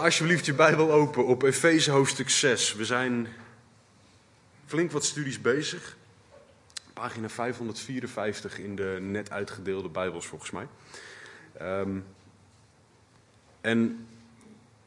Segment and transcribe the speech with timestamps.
[0.00, 2.74] Alsjeblieft je Bijbel open op Efeze hoofdstuk 6.
[2.74, 3.28] We zijn
[4.66, 5.96] flink wat studies bezig.
[6.92, 10.66] Pagina 554 in de net uitgedeelde Bijbels volgens mij.
[11.52, 11.98] Ehm,
[13.60, 14.06] en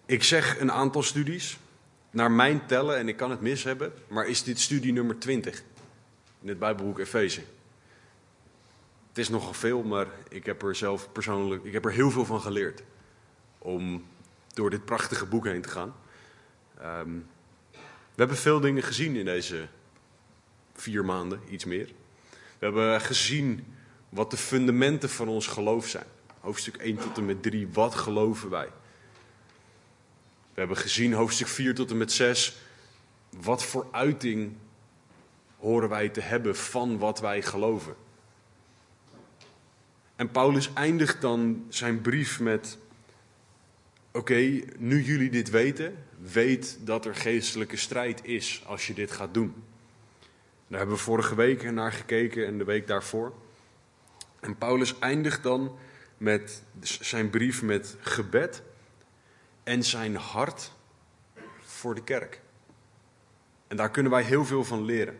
[0.05, 1.57] ik zeg een aantal studies.
[2.09, 5.63] Naar mijn tellen, en ik kan het mis hebben, maar is dit studie nummer 20
[6.41, 7.41] in het Bijbelboek Efeze.
[9.07, 12.25] Het is nogal veel, maar ik heb er zelf persoonlijk ik heb er heel veel
[12.25, 12.83] van geleerd.
[13.57, 14.03] Om
[14.53, 15.95] door dit prachtige boek heen te gaan.
[16.77, 17.17] Ehm,
[18.15, 19.67] we hebben veel dingen gezien in deze
[20.73, 21.87] vier maanden, iets meer.
[22.59, 23.75] We hebben gezien
[24.09, 26.05] wat de fundamenten van ons geloof zijn.
[26.39, 28.69] Hoofdstuk 1 tot en met 3, wat geloven wij?
[30.53, 32.57] We hebben gezien hoofdstuk 4 tot en met 6,
[33.29, 34.55] wat voor uiting
[35.57, 37.95] horen wij te hebben van wat wij geloven.
[40.15, 42.77] En Paulus eindigt dan zijn brief met
[44.15, 49.33] Oké, nu jullie dit weten, weet dat er geestelijke strijd is als je dit gaat
[49.33, 49.63] doen.
[50.67, 53.33] Daar hebben we vorige week naar gekeken en de week daarvoor.
[54.39, 55.77] En Paulus eindigt dan
[56.17, 58.61] met zijn brief met gebed
[59.63, 60.71] en zijn hart
[61.61, 62.41] voor de kerk.
[63.67, 65.17] En daar kunnen wij heel veel van leren.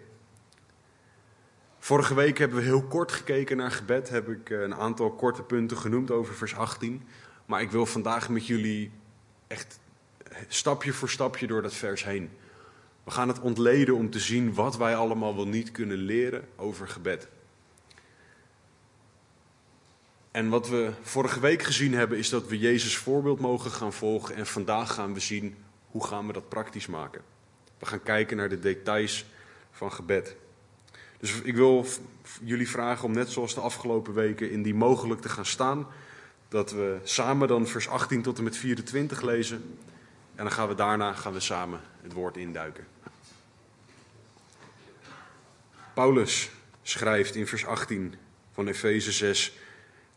[1.80, 5.44] Vorige week hebben we heel kort gekeken naar gebed, heb ik eh, een aantal korte
[5.44, 7.08] punten genoemd over vers 18.
[7.54, 8.92] Maar ik wil vandaag met jullie
[9.48, 9.80] echt
[10.48, 12.30] stapje voor stapje door dat vers heen.
[13.04, 16.88] We gaan het ontleden om te zien wat wij allemaal wel niet kunnen leren over
[16.88, 17.28] gebed.
[20.32, 24.36] En wat we vorige week gezien hebben, is dat we Jezus voorbeeld mogen gaan volgen.
[24.36, 25.56] En vandaag gaan we zien
[25.88, 27.22] hoe gaan we dat praktisch maken.
[27.80, 29.26] We gaan kijken naar de details
[29.72, 30.36] van gebed.
[31.20, 31.86] Dus ik wil
[32.44, 35.88] jullie vragen om net zoals de afgelopen weken in die mogelijk te gaan staan
[36.54, 39.58] dat we samen dan vers 18 tot en met 24 lezen.
[40.36, 42.88] En dan gaan we daarna gaan we samen het woord induiken.
[45.94, 46.50] Paulus
[46.82, 48.16] schrijft in vers 18
[48.52, 49.58] van Efeze 6: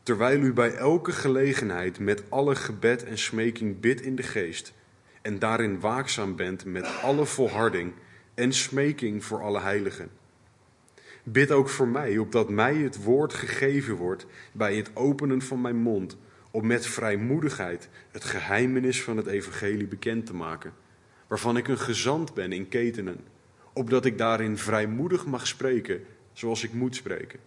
[0.03, 4.72] Terwijl u bij elke gelegenheid met alle gebed en smeking bidt in de geest,
[5.22, 7.93] en daarin waakzaam bent met alle volharding
[8.34, 10.11] en smeking voor alle heiligen.
[11.22, 15.77] Bid ook voor mij, opdat mij het woord gegeven wordt bij het openen van mijn
[15.77, 16.16] mond,
[16.56, 20.72] om met vrijmoedigheid het geheimenis van het evangelie bekend te maken,
[21.27, 23.19] waarvan ik een gezant ben in ketenen,
[23.72, 27.41] opdat ik daarin vrijmoedig mag spreken zoals ik moet spreken.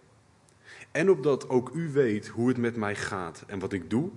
[0.90, 4.10] En opdat ook u weet hoe het met mij gaat en wat ik doe,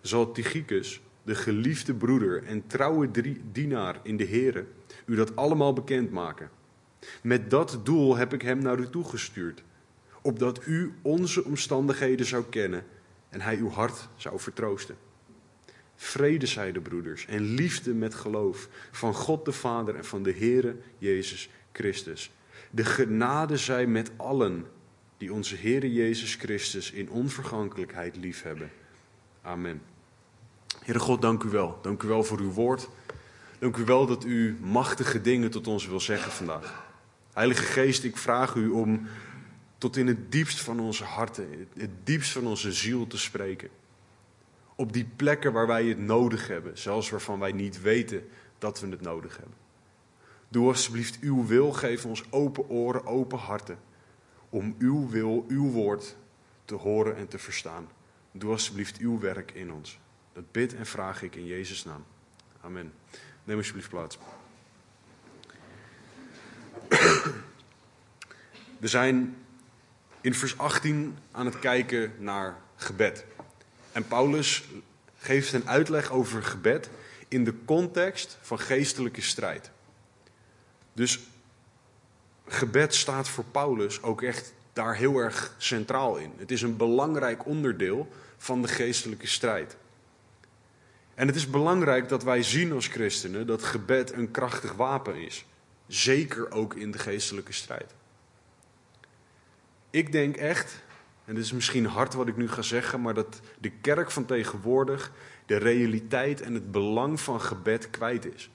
[0.00, 3.10] zal Tychicus, de geliefde broeder en trouwe
[3.52, 4.66] dienaar in de Here,
[5.06, 6.50] u dat allemaal bekendmaken.
[7.22, 9.62] Met dat doel heb ik hem naar u toegestuurd,
[10.22, 12.84] opdat u onze omstandigheden zou kennen
[13.28, 14.96] en hij uw hart zou vertroosten.
[15.96, 20.32] Vrede, zij de broeders, en liefde met geloof van God de Vader en van de
[20.32, 22.30] Heere Jezus Christus.
[22.70, 24.66] De genade zij met allen
[25.16, 28.70] die onze Heere Jezus Christus in onvergankelijkheid liefhebben.
[29.42, 29.82] Amen.
[30.82, 31.78] Heere God, dank u wel.
[31.82, 32.88] Dank u wel voor uw woord.
[33.58, 36.84] Dank u wel dat u machtige dingen tot ons wil zeggen vandaag.
[37.32, 39.06] Heilige Geest, ik vraag u om
[39.78, 43.68] tot in het diepst van onze harten, het diepst van onze ziel te spreken.
[44.74, 48.28] Op die plekken waar wij het nodig hebben, zelfs waarvan wij niet weten
[48.58, 49.56] dat we het nodig hebben.
[50.48, 53.78] Doe alsjeblieft uw wil, geef ons open oren, open harten,
[54.48, 56.16] om uw wil, uw woord
[56.64, 57.88] te horen en te verstaan.
[58.32, 59.98] Doe alsjeblieft uw werk in ons.
[60.32, 62.04] Dat bid en vraag ik in Jezus' naam.
[62.60, 62.92] Amen.
[63.44, 64.18] Neem alsjeblieft plaats.
[68.78, 69.36] We zijn
[70.26, 73.24] in vers 18 aan het kijken naar gebed.
[73.92, 74.64] En Paulus
[75.18, 76.90] geeft een uitleg over gebed
[77.28, 79.70] in de context van geestelijke strijd.
[80.92, 81.20] Dus
[82.46, 86.32] gebed staat voor Paulus ook echt daar heel erg centraal in.
[86.36, 89.76] Het is een belangrijk onderdeel van de geestelijke strijd.
[91.14, 95.44] En het is belangrijk dat wij zien als christenen dat gebed een krachtig wapen is.
[95.86, 97.94] Zeker ook in de geestelijke strijd.
[99.90, 100.84] Ik denk echt,
[101.24, 104.24] en dit is misschien hard wat ik nu ga zeggen, maar dat de kerk van
[104.24, 105.12] tegenwoordig
[105.46, 108.50] de realiteit en het belang van gebed kwijt is.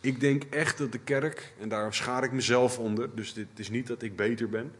[0.00, 3.70] Ik denk echt dat de kerk, en daar schaar ik mezelf onder, dus dit is
[3.70, 4.72] niet dat ik beter ben,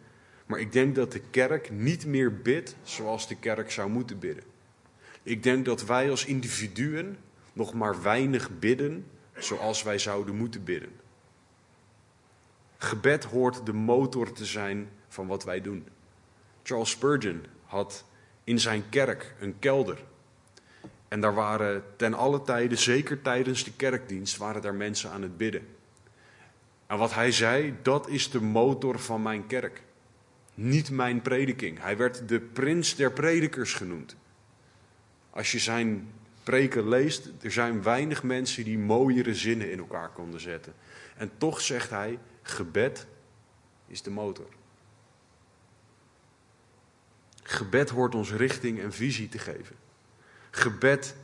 [0.47, 4.45] maar ik denk dat de kerk niet meer bidt zoals de kerk zou moeten bidden.
[5.23, 7.17] Ik denk dat wij als individuen
[7.53, 9.07] nog maar weinig bidden
[9.37, 10.91] zoals wij zouden moeten bidden.
[12.83, 15.87] Gebed hoort de motor te zijn van wat wij doen.
[16.63, 18.05] Charles Spurgeon had
[18.45, 19.99] in zijn kerk een kelder.
[21.09, 25.37] En daar waren ten alle tijden, zeker tijdens de kerkdienst, waren daar mensen aan het
[25.37, 25.67] bidden.
[26.87, 29.83] En wat hij zei, dat is de motor van mijn kerk.
[30.55, 31.81] Niet mijn prediking.
[31.81, 34.17] Hij werd de prins der predikers genoemd.
[35.31, 36.13] Als je zijn
[36.43, 40.75] preken leest, er zijn weinig mensen die mooiere zinnen in elkaar konden zetten.
[41.17, 43.07] En toch zegt hij, gebed
[43.87, 44.49] is de motor.
[47.43, 49.77] Gebed hoort ons richting en visie te geven.
[50.51, 51.15] Gebed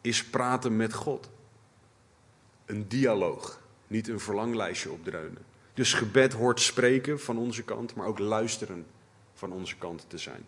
[0.00, 1.30] is praten met God.
[2.66, 5.44] Een dialoog, niet een verlanglijstje opdreunen.
[5.74, 8.86] Dus gebed hoort spreken van onze kant, maar ook luisteren
[9.34, 10.46] van onze kant te zijn.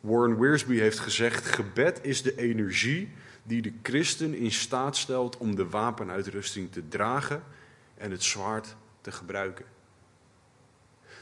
[0.00, 3.12] Warren Wiersbe heeft gezegd: gebed is de energie
[3.42, 7.42] die de christen in staat stelt om de wapenuitrusting te dragen
[8.00, 9.64] en het zwaard te gebruiken.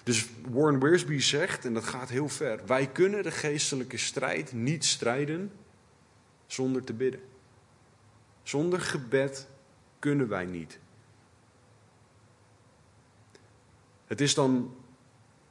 [0.03, 4.85] Dus Warren Wiersbe zegt, en dat gaat heel ver, wij kunnen de geestelijke strijd niet
[4.85, 5.53] strijden
[6.47, 7.21] zonder te bidden.
[8.43, 9.49] Zonder gebed
[9.99, 10.79] kunnen wij niet.
[14.07, 14.77] Het is dan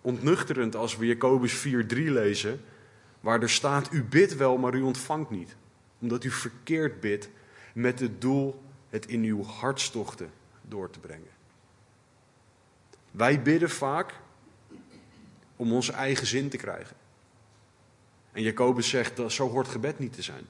[0.02, 2.62] ontnuchterend als we Jacobus 4:3 lezen,
[3.20, 5.56] waar er staat: U bidt wel, maar u ontvangt niet,
[6.00, 7.30] omdat u verkeerd bidt
[7.74, 10.37] met het doel het in uw hartstochten
[10.68, 11.32] door te brengen.
[13.12, 14.14] Wij bidden vaak
[15.56, 16.96] om onze eigen zin te krijgen.
[18.32, 20.48] En Jacobus zegt dat zo hoort gebed niet te zijn.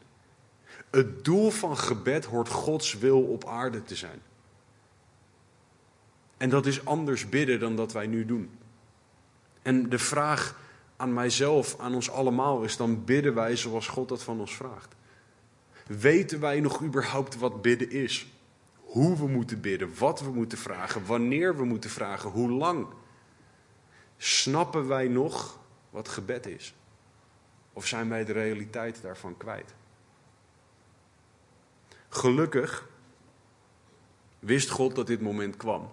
[0.90, 4.22] Het doel van gebed hoort Gods wil op aarde te zijn.
[6.38, 8.50] En dat is anders bidden dan dat wij nu doen.
[9.62, 10.60] En de vraag
[10.98, 14.96] aan mijzelf, aan ons allemaal is dan bidden wij zoals God dat van ons vraagt.
[15.88, 18.28] Weten wij nog überhaupt wat bidden is?
[18.88, 22.88] Hoe we moeten bidden, wat we moeten vragen, wanneer we moeten vragen, hoe lang?
[24.18, 26.76] Snappen wij nog wat gebed is?
[27.74, 29.74] Of zijn wij de realiteit daarvan kwijt?
[32.10, 32.90] Gelukkig
[34.40, 35.90] wist God dat dit moment kwam.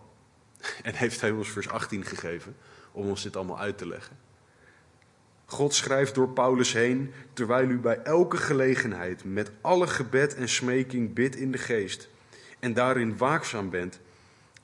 [0.82, 2.56] En heeft hij ons vers 18 gegeven
[2.92, 4.18] om ons dit allemaal uit te leggen.
[5.44, 11.14] God schrijft door Paulus heen, terwijl u bij elke gelegenheid met alle gebed en smeking
[11.14, 12.08] bidt in de geest
[12.64, 14.00] en daarin waakzaam bent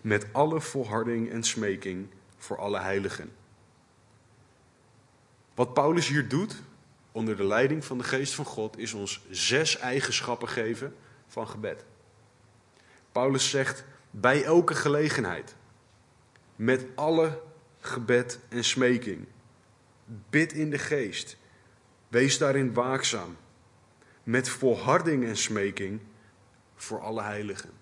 [0.01, 3.33] met alle volharding en smeking voor alle heiligen.
[5.55, 6.63] Wat Paulus hier doet,
[7.13, 11.85] onder de leiding van de geest van God, is ons zes eigenschappen geven van gebed.
[13.13, 15.55] Paulus zegt bij elke gelegenheid,
[16.57, 17.41] met alle
[17.81, 19.27] gebed en smeking.
[20.31, 21.37] Bid in de geest.
[22.09, 23.37] Wees daarin waakzaam.
[24.23, 26.01] Met volharding en smeking
[26.75, 27.80] voor alle heiligen.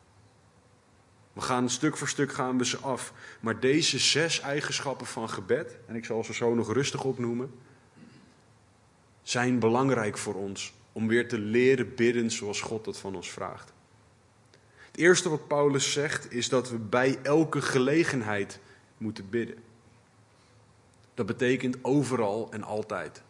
[1.38, 3.12] We gaan stuk voor stuk gaan we ze af.
[3.40, 7.50] Maar deze zes eigenschappen van gebed, en ik zal ze zo nog rustig opnoemen,
[9.22, 13.72] zijn belangrijk voor ons om weer te leren bidden zoals God dat van ons vraagt.
[14.86, 18.60] Het eerste wat Paulus zegt is dat we bij elke gelegenheid
[18.96, 19.56] moeten bidden.
[21.14, 23.22] Dat betekent overal en altijd.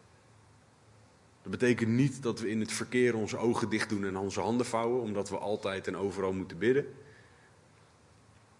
[1.41, 4.65] Dat betekent niet dat we in het verkeer onze ogen dicht doen en onze handen
[4.65, 6.85] vouwen, omdat we altijd en overal moeten bidden.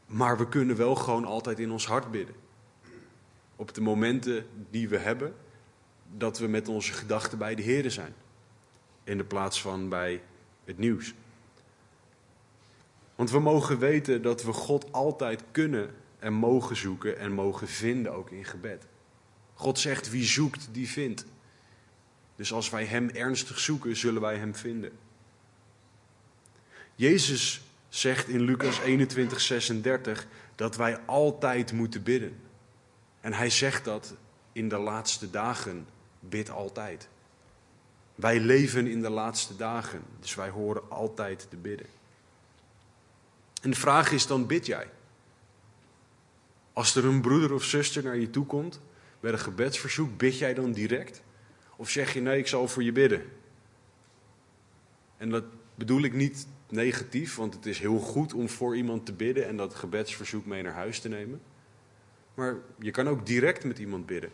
[0.10, 2.36] Maar we kunnen wel gewoon altijd in ons hart bidden.
[3.56, 5.36] Op de momenten die we hebben,
[6.18, 8.14] dat we met onze gedachten bij de Heer zijn.
[9.04, 10.22] In de plaats van bij
[10.66, 11.14] het nieuws.
[13.16, 18.14] Want we mogen weten dat we God altijd kunnen en mogen zoeken en mogen vinden
[18.14, 18.86] ook in gebed.
[19.54, 21.26] God zegt wie zoekt, die vindt.
[22.36, 24.92] Dus als wij Hem ernstig zoeken, zullen wij Hem vinden.
[26.96, 32.42] Jezus zegt in Lucas 21, 36 dat wij altijd moeten bidden.
[33.22, 34.16] En Hij zegt dat
[34.52, 35.88] in de laatste dagen,
[36.20, 37.08] bid altijd.
[38.16, 41.88] Wij leven in de laatste dagen, dus wij horen altijd te bidden.
[43.62, 44.90] En de vraag is dan, bid jij?
[46.74, 48.82] Als er een broeder of zuster naar je toe komt
[49.20, 51.22] met een gebedsverzoek, bid jij dan direct?
[51.76, 53.32] Of zeg je nee, ik zal voor je bidden?
[55.18, 55.44] En dat
[55.76, 59.58] bedoel ik niet negatief, want het is heel goed om voor iemand te bidden en
[59.58, 61.42] dat gebedsverzoek mee naar huis te nemen.
[62.34, 64.32] Maar je kan ook direct met iemand bidden.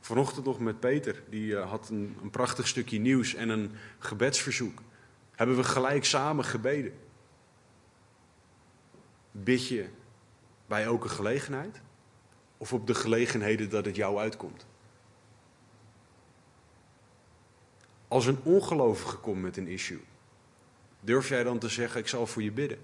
[0.00, 4.82] Vanochtend nog met Peter, die uh, had een, een prachtig stukje nieuws en een gebedsverzoek.
[5.34, 6.92] Hebben we gelijk samen gebeden.
[9.30, 9.88] Bid je
[10.66, 11.80] bij elke gelegenheid?
[12.56, 14.66] Of op de gelegenheden dat het jou uitkomt?
[18.08, 20.00] Als een ongelovige komt met een issue,
[21.02, 22.78] durf jij dan te zeggen: Ik zal voor je bidden?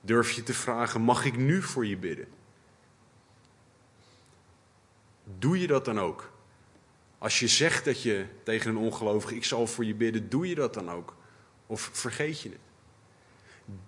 [0.00, 2.28] Durf je te vragen: Mag ik nu voor je bidden?
[5.38, 6.32] Doe je dat dan ook?
[7.18, 10.54] Als je zegt dat je tegen een ongelovige, ik zal voor je bidden, doe je
[10.54, 11.16] dat dan ook?
[11.66, 12.58] Of vergeet je het?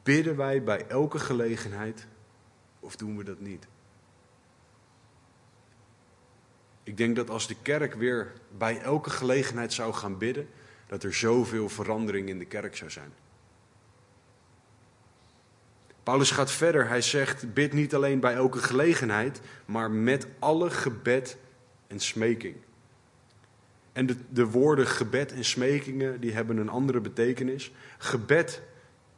[0.03, 2.07] Bidden wij bij elke gelegenheid
[2.81, 3.67] of doen we dat niet?
[6.83, 10.49] Ik denk dat als de kerk weer bij elke gelegenheid zou gaan bidden,
[10.87, 13.13] dat er zoveel verandering in de kerk zou zijn.
[16.03, 16.89] Paulus gaat verder.
[16.89, 21.37] Hij zegt: bid niet alleen bij elke gelegenheid, maar met alle gebed
[21.87, 22.57] en smeking.
[23.93, 27.73] En de, de woorden gebed en smekingen die hebben een andere betekenis.
[27.99, 28.63] Gebed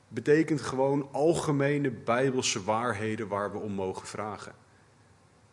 [0.09, 4.55] betekent gewoon algemene bijbelse waarheden waar we om mogen vragen.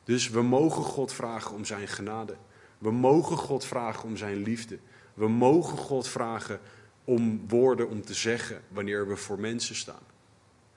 [0.03, 2.36] Dus we mogen God vragen om zijn genade.
[2.77, 4.79] We mogen God vragen om zijn liefde.
[5.15, 6.60] We mogen God vragen
[7.03, 10.03] om woorden om te zeggen wanneer we voor mensen staan.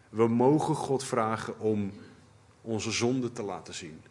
[0.08, 1.92] We mogen God vragen om
[2.60, 4.02] onze zonde te laten zien.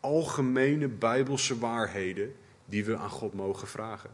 [0.00, 4.10] Algemene bijbelse waarheden die we aan God mogen vragen.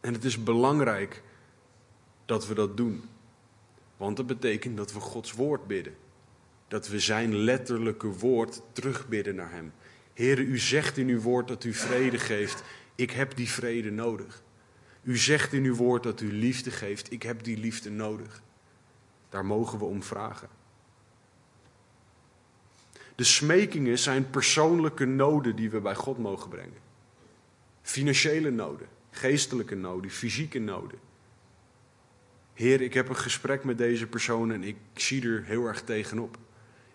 [0.00, 1.22] En het is belangrijk
[2.24, 3.08] dat we dat doen.
[3.96, 5.94] Want dat betekent dat we Gods woord bidden.
[6.68, 9.72] Dat we zijn letterlijke woord terugbidden naar Hem.
[10.14, 12.62] Heere, u zegt in uw woord dat u vrede geeft.
[12.94, 14.42] Ik heb die vrede nodig.
[15.02, 17.12] U zegt in uw woord dat u liefde geeft.
[17.12, 18.42] Ik heb die liefde nodig.
[19.28, 20.48] Daar mogen we om vragen.
[23.14, 26.82] De smekingen zijn persoonlijke noden die we bij God mogen brengen.
[27.82, 30.98] Financiële noden, geestelijke noden, fysieke noden.
[32.54, 36.38] Heer, ik heb een gesprek met deze persoon en ik zie er heel erg tegenop.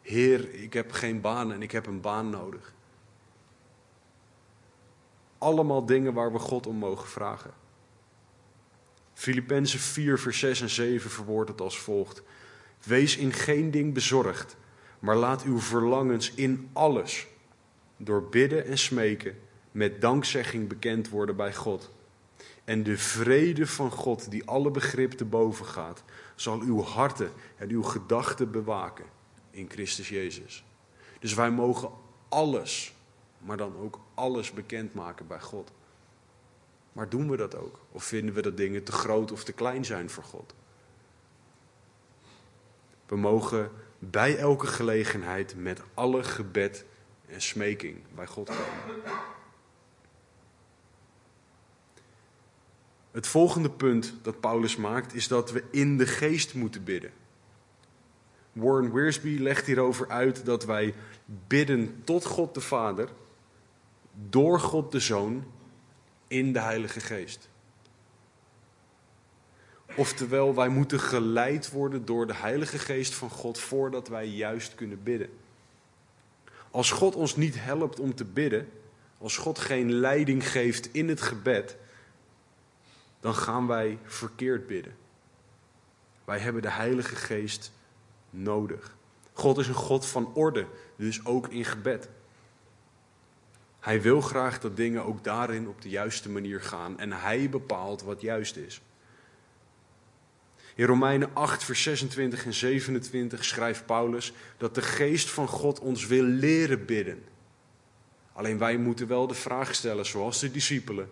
[0.01, 2.73] Heer, ik heb geen baan en ik heb een baan nodig.
[5.39, 7.51] Allemaal dingen waar we God om mogen vragen.
[9.13, 12.23] Filippenzen 4, vers 6 en 7 verwoordt het als volgt.
[12.83, 14.55] Wees in geen ding bezorgd,
[14.99, 17.27] maar laat uw verlangens in alles,
[17.97, 19.39] door bidden en smeken,
[19.71, 21.91] met dankzegging bekend worden bij God.
[22.63, 26.03] En de vrede van God, die alle begrip te boven gaat,
[26.35, 29.05] zal uw harten en uw gedachten bewaken
[29.51, 30.63] in Christus Jezus.
[31.19, 31.89] Dus wij mogen
[32.29, 32.93] alles,
[33.39, 35.71] maar dan ook alles bekendmaken bij God.
[36.91, 37.79] Maar doen we dat ook?
[37.91, 40.53] Of vinden we dat dingen te groot of te klein zijn voor God?
[43.05, 46.85] We mogen bij elke gelegenheid met alle gebed
[47.27, 49.01] en smeking bij God komen.
[53.11, 57.11] Het volgende punt dat Paulus maakt is dat we in de geest moeten bidden.
[58.51, 60.93] Warren Wiersbe legt hierover uit dat wij
[61.25, 63.09] bidden tot God de Vader,
[64.27, 65.43] door God de Zoon,
[66.27, 67.49] in de Heilige Geest.
[69.95, 75.03] Oftewel, wij moeten geleid worden door de Heilige Geest van God voordat wij juist kunnen
[75.03, 75.29] bidden.
[76.71, 78.69] Als God ons niet helpt om te bidden,
[79.17, 81.77] als God geen leiding geeft in het gebed,
[83.19, 84.95] dan gaan wij verkeerd bidden.
[86.25, 87.71] Wij hebben de Heilige Geest
[88.29, 88.95] nodig.
[89.33, 92.09] God is een God van orde, dus ook in gebed.
[93.79, 98.01] Hij wil graag dat dingen ook daarin op de juiste manier gaan en hij bepaalt
[98.01, 98.81] wat juist is.
[100.75, 106.07] In Romeinen 8, vers 26 en 27 schrijft Paulus dat de geest van God ons
[106.07, 107.23] wil leren bidden.
[108.33, 111.09] Alleen wij moeten wel de vraag stellen, zoals de discipelen: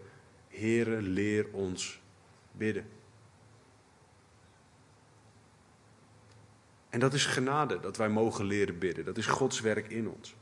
[0.47, 1.99] Heere, leer ons
[2.51, 2.89] bidden.
[6.89, 9.05] En dat is genade, dat wij mogen leren bidden.
[9.05, 10.35] Dat is Gods werk in ons.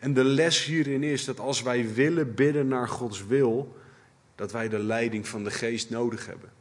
[0.00, 3.76] En de les hierin is dat als wij willen bidden naar Gods wil,
[4.34, 6.52] dat wij de leiding van de geest nodig hebben.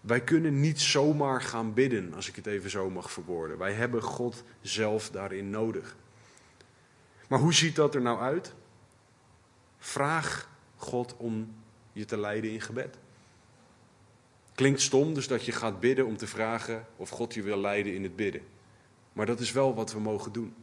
[0.00, 3.58] Wij kunnen niet zomaar gaan bidden, als ik het even zo mag verwoorden.
[3.58, 5.96] Wij hebben God zelf daarin nodig.
[7.28, 8.54] Maar hoe ziet dat er nou uit?
[9.78, 11.54] Vraag God om
[11.92, 12.98] je te leiden in gebed.
[14.54, 17.94] Klinkt stom dus dat je gaat bidden om te vragen of God je wil leiden
[17.94, 18.42] in het bidden.
[19.12, 20.54] Maar dat is wel wat we mogen doen.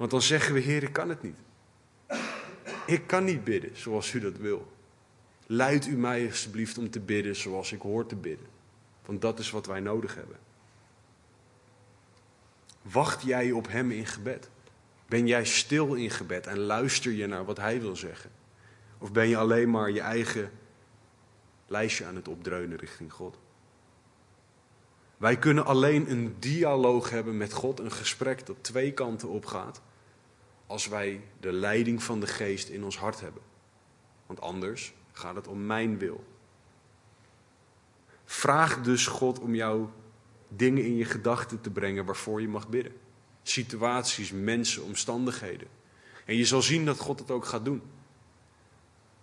[0.00, 1.36] Want dan zeggen we, Heer, ik kan het niet.
[2.86, 4.72] Ik kan niet bidden zoals u dat wil.
[5.46, 8.46] Leid u mij alsjeblieft om te bidden zoals ik hoor te bidden.
[9.04, 10.36] Want dat is wat wij nodig hebben.
[12.82, 14.48] Wacht jij op Hem in gebed?
[15.06, 18.30] Ben jij stil in gebed en luister je naar wat Hij wil zeggen?
[18.98, 20.50] Of ben je alleen maar je eigen
[21.66, 23.38] lijstje aan het opdreunen richting God?
[25.16, 29.80] Wij kunnen alleen een dialoog hebben met God, een gesprek dat twee kanten op gaat,
[30.70, 33.42] als wij de leiding van de geest in ons hart hebben.
[34.26, 36.24] Want anders gaat het om mijn wil.
[38.24, 39.86] Vraag dus God om jou
[40.48, 42.92] dingen in je gedachten te brengen waarvoor je mag bidden.
[43.42, 45.68] Situaties, mensen, omstandigheden.
[46.24, 47.82] En je zal zien dat God het ook gaat doen.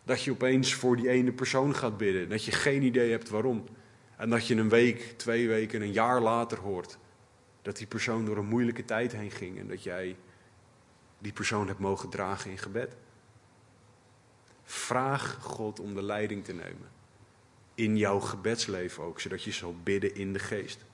[0.04, 2.30] Dat je opeens voor die ene persoon gaat bidden.
[2.30, 3.64] Dat je geen idee hebt waarom.
[4.18, 6.98] En dat je een week, twee weken, een jaar later hoort
[7.62, 9.60] dat die persoon door een moeilijke tijd heen ging.
[9.60, 10.16] En dat jij
[11.20, 12.96] die persoon hebt mogen dragen in gebed.
[14.64, 16.90] Vraag God om de leiding te nemen.
[17.76, 20.86] In jouw gebedsleven ook, zodat je zal bidden in de geest.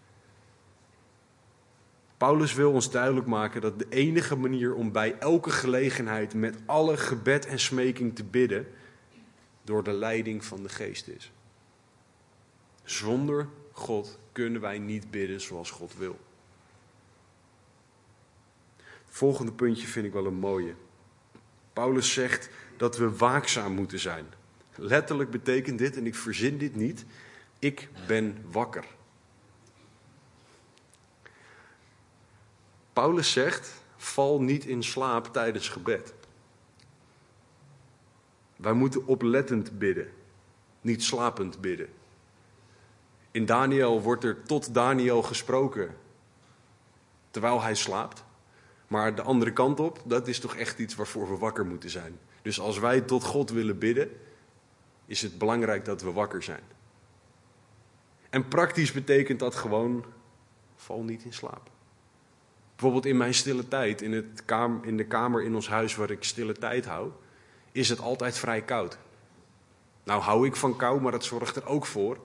[2.18, 6.98] Paulus wil ons duidelijk maken dat de enige manier om bij elke gelegenheid met alle
[6.98, 8.68] gebed en smeking te bidden,
[9.63, 11.32] door de leiding van de geest is.
[12.84, 16.20] Zonder God kunnen wij niet bidden zoals God wil.
[19.13, 20.74] Volgende puntje vind ik wel een mooie.
[21.74, 24.25] Paulus zegt dat we waakzaam moeten zijn.
[24.75, 27.05] Letterlijk betekent dit, en ik verzin dit niet,
[27.60, 28.86] ik ben wakker.
[32.93, 36.13] Paulus zegt: val niet in slaap tijdens gebed.
[38.55, 40.12] Wij moeten oplettend bidden,
[40.82, 41.89] niet slapend bidden.
[43.32, 45.96] In Daniel wordt er tot Daniel gesproken
[47.32, 48.24] terwijl hij slaapt.
[48.94, 52.20] Maar de andere kant op, dat is toch echt iets waarvoor we wakker moeten zijn.
[52.42, 54.10] Dus als wij tot God willen bidden,
[55.06, 56.64] is het belangrijk dat we wakker zijn.
[58.30, 60.06] En praktisch betekent dat gewoon,
[60.76, 61.70] val niet in slaap.
[62.70, 64.44] Bijvoorbeeld in mijn stille tijd, in, het
[64.82, 67.12] in de kamer in ons huis waar ik stille tijd hou,
[67.72, 68.98] is het altijd vrij koud.
[70.04, 72.18] Nou hou ik van kou, maar dat zorgt er ook voor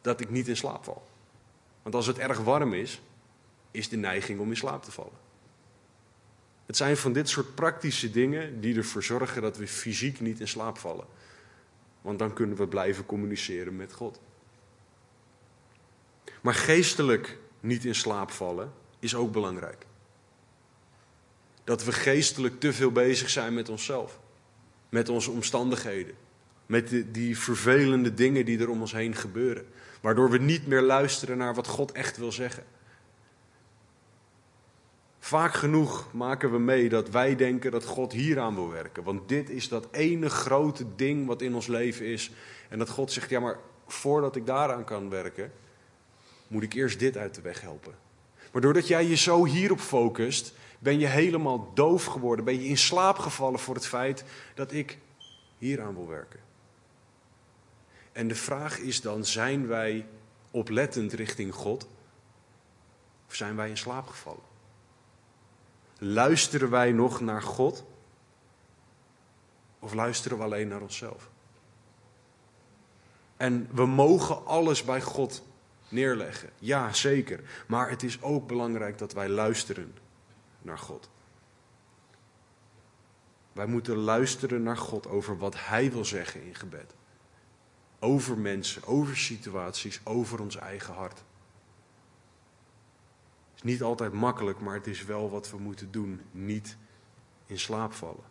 [0.00, 1.06] dat ik niet in slaap val.
[1.82, 3.02] Want als het erg warm is,
[3.70, 5.23] is de neiging om in slaap te vallen.
[6.66, 10.48] Het zijn van dit soort praktische dingen die ervoor zorgen dat we fysiek niet in
[10.48, 11.06] slaap vallen.
[12.00, 14.20] Want dan kunnen we blijven communiceren met God.
[16.40, 19.86] Maar geestelijk niet in slaap vallen is ook belangrijk.
[21.64, 24.20] Dat we geestelijk te veel bezig zijn met onszelf,
[24.88, 26.14] met onze omstandigheden,
[26.66, 29.66] met die vervelende dingen die er om ons heen gebeuren,
[30.00, 32.64] waardoor we niet meer luisteren naar wat God echt wil zeggen.
[35.24, 39.02] Vaak genoeg maken we mee dat wij denken dat God hieraan wil werken.
[39.02, 42.30] Want dit is dat ene grote ding wat in ons leven is.
[42.68, 45.52] En dat God zegt, ja maar voordat ik daaraan kan werken,
[46.46, 47.94] moet ik eerst dit uit de weg helpen.
[48.52, 52.44] Maar doordat jij je zo hierop focust, ben je helemaal doof geworden.
[52.44, 54.98] Ben je in slaap gevallen voor het feit dat ik
[55.58, 56.40] hieraan wil werken.
[58.12, 60.06] En de vraag is dan, zijn wij
[60.50, 61.88] oplettend richting God?
[63.28, 64.52] Of zijn wij in slaap gevallen?
[65.98, 67.84] Luisteren wij nog naar God?
[69.78, 71.30] Of luisteren we alleen naar onszelf?
[73.36, 75.42] En we mogen alles bij God
[75.88, 76.50] neerleggen.
[76.58, 77.64] Ja, zeker.
[77.66, 79.94] Maar het is ook belangrijk dat wij luisteren
[80.62, 81.10] naar God.
[83.52, 86.94] Wij moeten luisteren naar God over wat Hij wil zeggen in gebed.
[87.98, 91.22] Over mensen, over situaties, over ons eigen hart
[93.64, 96.20] niet altijd makkelijk, maar het is wel wat we moeten doen.
[96.30, 96.76] Niet
[97.46, 98.24] in slaap vallen.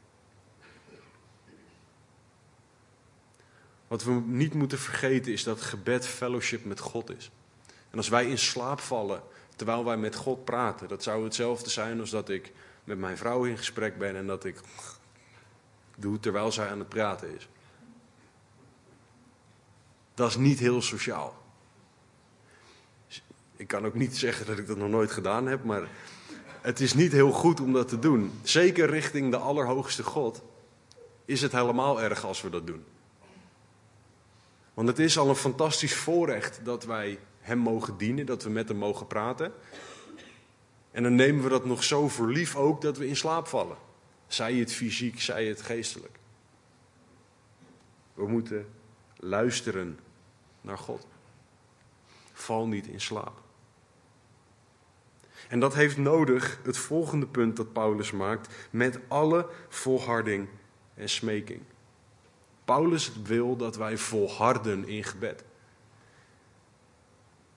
[3.87, 7.31] Wat we niet moeten vergeten is dat gebed fellowship met God is.
[7.89, 9.21] En als wij in slaap vallen
[9.55, 12.51] terwijl wij met God praten, dat zou hetzelfde zijn als dat ik
[12.83, 14.59] met mijn vrouw in gesprek ben en dat ik
[15.97, 17.47] doe terwijl zij aan het praten is.
[20.13, 21.42] Dat is niet heel sociaal.
[23.63, 25.87] Ik kan ook niet zeggen dat ik dat nog nooit gedaan heb, maar
[26.61, 28.31] het is niet heel goed om dat te doen.
[28.41, 30.43] Zeker richting de Allerhoogste God
[31.25, 32.83] is het helemaal erg als we dat doen.
[34.73, 38.67] Want het is al een fantastisch voorrecht dat wij Hem mogen dienen, dat we met
[38.67, 39.53] Hem mogen praten.
[40.91, 43.77] En dan nemen we dat nog zo voor lief ook dat we in slaap vallen.
[44.27, 46.19] Zij het fysiek, zij het geestelijk.
[48.13, 48.67] We moeten
[49.15, 49.99] luisteren
[50.61, 51.07] naar God.
[52.33, 53.42] Val niet in slaap.
[55.53, 60.47] En dat heeft nodig, het volgende punt dat Paulus maakt, met alle volharding
[60.93, 61.59] en smeking.
[62.65, 65.43] Paulus wil dat wij volharden in gebed.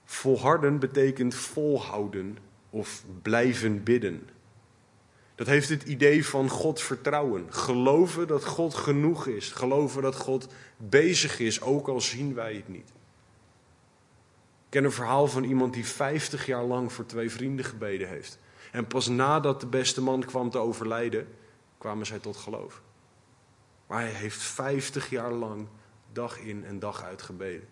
[0.04, 2.38] Volharden betekent volhouden
[2.70, 4.28] of blijven bidden.
[5.34, 7.46] Dat heeft het idee van God vertrouwen.
[7.48, 9.52] Geloven dat God genoeg is.
[9.52, 12.92] Geloven dat God bezig is, ook al zien wij het niet.
[14.68, 18.38] Ken een verhaal van iemand die 50 jaar lang voor twee vrienden gebeden heeft.
[18.72, 21.28] En pas nadat de beste man kwam te overlijden,
[21.78, 22.82] kwamen zij tot geloof.
[23.86, 25.68] Maar hij heeft 50 jaar lang
[26.12, 27.68] dag in en dag uit gebeden.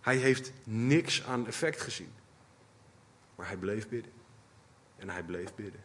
[0.00, 2.12] Hij heeft niks aan effect gezien.
[3.34, 4.12] Maar hij bleef bidden.
[4.96, 5.80] En hij bleef bidden.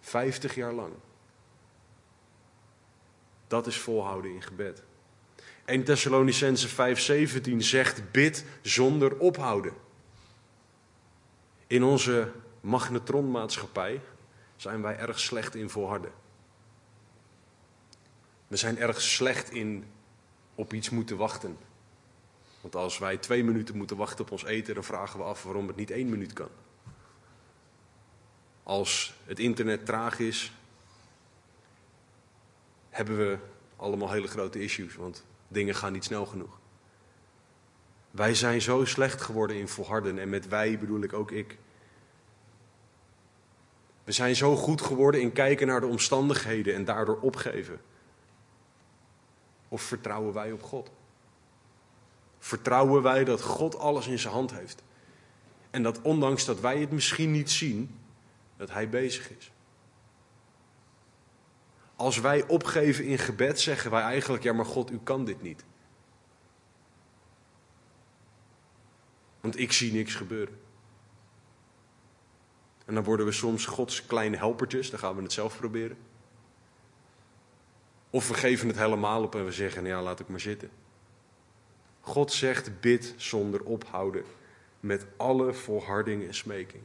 [0.00, 0.92] Vijftig jaar lang.
[3.46, 4.82] Dat is volhouden in gebed.
[5.70, 9.72] 1 Thessalonicense 5:17 zegt bid zonder ophouden.
[11.66, 14.00] In onze magnetronmaatschappij
[14.56, 16.12] zijn wij erg slecht in volharden.
[18.46, 19.84] We zijn erg slecht in
[20.54, 21.58] op iets moeten wachten.
[22.60, 25.66] Want als wij twee minuten moeten wachten op ons eten, dan vragen we af waarom
[25.66, 26.50] het niet één minuut kan.
[28.62, 30.52] Als het internet traag is,
[32.88, 33.38] hebben we
[33.76, 36.58] allemaal hele grote issues, want dingen gaan niet snel genoeg.
[38.10, 41.58] Wij zijn zo slecht geworden in volharden en met wij bedoel ik ook ik.
[44.04, 47.80] We zijn zo goed geworden in kijken naar de omstandigheden en daardoor opgeven.
[49.68, 50.90] Of vertrouwen wij op God?
[52.38, 54.82] Vertrouwen wij dat God alles in zijn hand heeft?
[55.70, 57.98] En dat ondanks dat wij het misschien niet zien,
[58.56, 59.52] dat Hij bezig is.
[62.00, 65.64] Als wij opgeven in gebed, zeggen wij eigenlijk: Ja, maar God, u kan dit niet.
[69.40, 70.60] Want ik zie niks gebeuren.
[72.84, 75.96] En dan worden we soms Gods kleine helpertjes, dan gaan we het zelf proberen.
[78.10, 80.70] Of we geven het helemaal op en we zeggen: Ja, laat ik maar zitten.
[82.00, 84.24] God zegt: Bid zonder ophouden,
[84.80, 86.82] met alle volharding en smeking.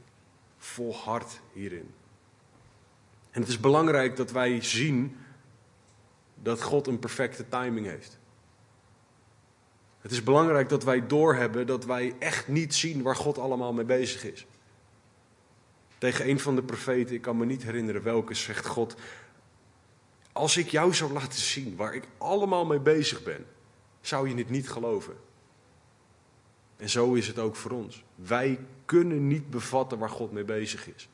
[0.58, 1.94] Volhard hierin.
[3.36, 5.18] En het is belangrijk dat wij zien
[6.42, 8.20] dat God een perfecte timing heeft.
[10.00, 13.86] Het is belangrijk dat wij doorhebben dat wij echt niet zien waar God allemaal mee
[13.86, 14.46] bezig is.
[15.98, 18.96] Tegen een van de profeten, ik kan me niet herinneren welke, zegt God:
[20.32, 23.46] Als ik jou zou laten zien waar ik allemaal mee bezig ben,
[24.02, 25.16] zou je het niet geloven.
[26.78, 28.04] En zo is het ook voor ons.
[28.16, 31.10] Wij kunnen niet bevatten waar God mee bezig is.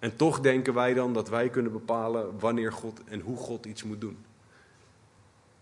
[0.00, 3.82] En toch denken wij dan dat wij kunnen bepalen wanneer God en hoe God iets
[3.82, 4.24] moet doen.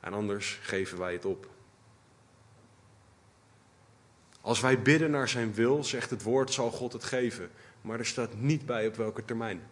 [0.00, 1.48] En anders geven wij het op.
[4.40, 7.50] Als wij bidden naar zijn wil, zegt het woord, zal God het geven.
[7.80, 9.62] Maar er staat niet bij op welke termijn.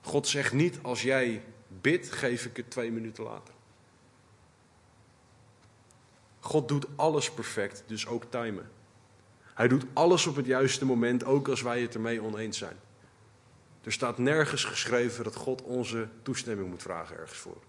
[0.00, 1.42] God zegt niet, als jij
[1.80, 3.54] bidt, geef ik het twee minuten later.
[6.40, 8.70] God doet alles perfect, dus ook timen.
[9.54, 12.76] Hij doet alles op het juiste moment, ook als wij het ermee oneens zijn.
[13.82, 17.62] Er staat nergens geschreven dat God onze toestemming moet vragen ergens voor.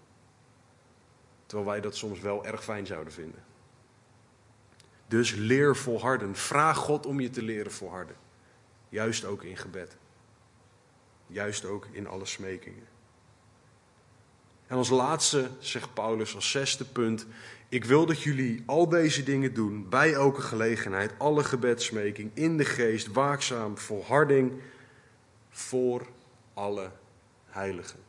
[1.46, 3.44] Terwijl wij dat soms wel erg fijn zouden vinden.
[5.08, 6.34] Dus leer volharden.
[6.34, 8.16] Vraag God om je te leren volharden.
[8.88, 9.96] Juist ook in gebed.
[11.26, 12.86] Juist ook in alle smekingen.
[14.66, 17.26] En als laatste zegt Paulus als zesde punt:
[17.68, 22.64] Ik wil dat jullie al deze dingen doen bij elke gelegenheid, alle gebedsmeking, in de
[22.64, 24.52] geest, waakzaam, volharding
[25.50, 26.06] voor
[26.54, 26.90] alle
[27.44, 28.00] heiligen.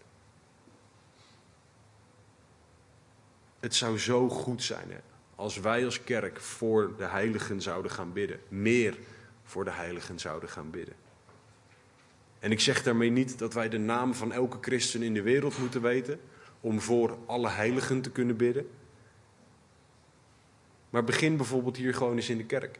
[3.60, 5.00] Het zou zo goed zijn hè,
[5.36, 8.40] als wij als kerk voor de heiligen zouden gaan bidden.
[8.48, 8.98] Meer
[9.44, 10.96] voor de heiligen zouden gaan bidden.
[12.40, 15.58] En ik zeg daarmee niet dat wij de naam van elke christen in de wereld
[15.58, 16.20] moeten weten
[16.62, 18.70] om voor alle heiligen te kunnen bidden.
[20.90, 22.80] Maar begin bijvoorbeeld hier gewoon eens in de kerk.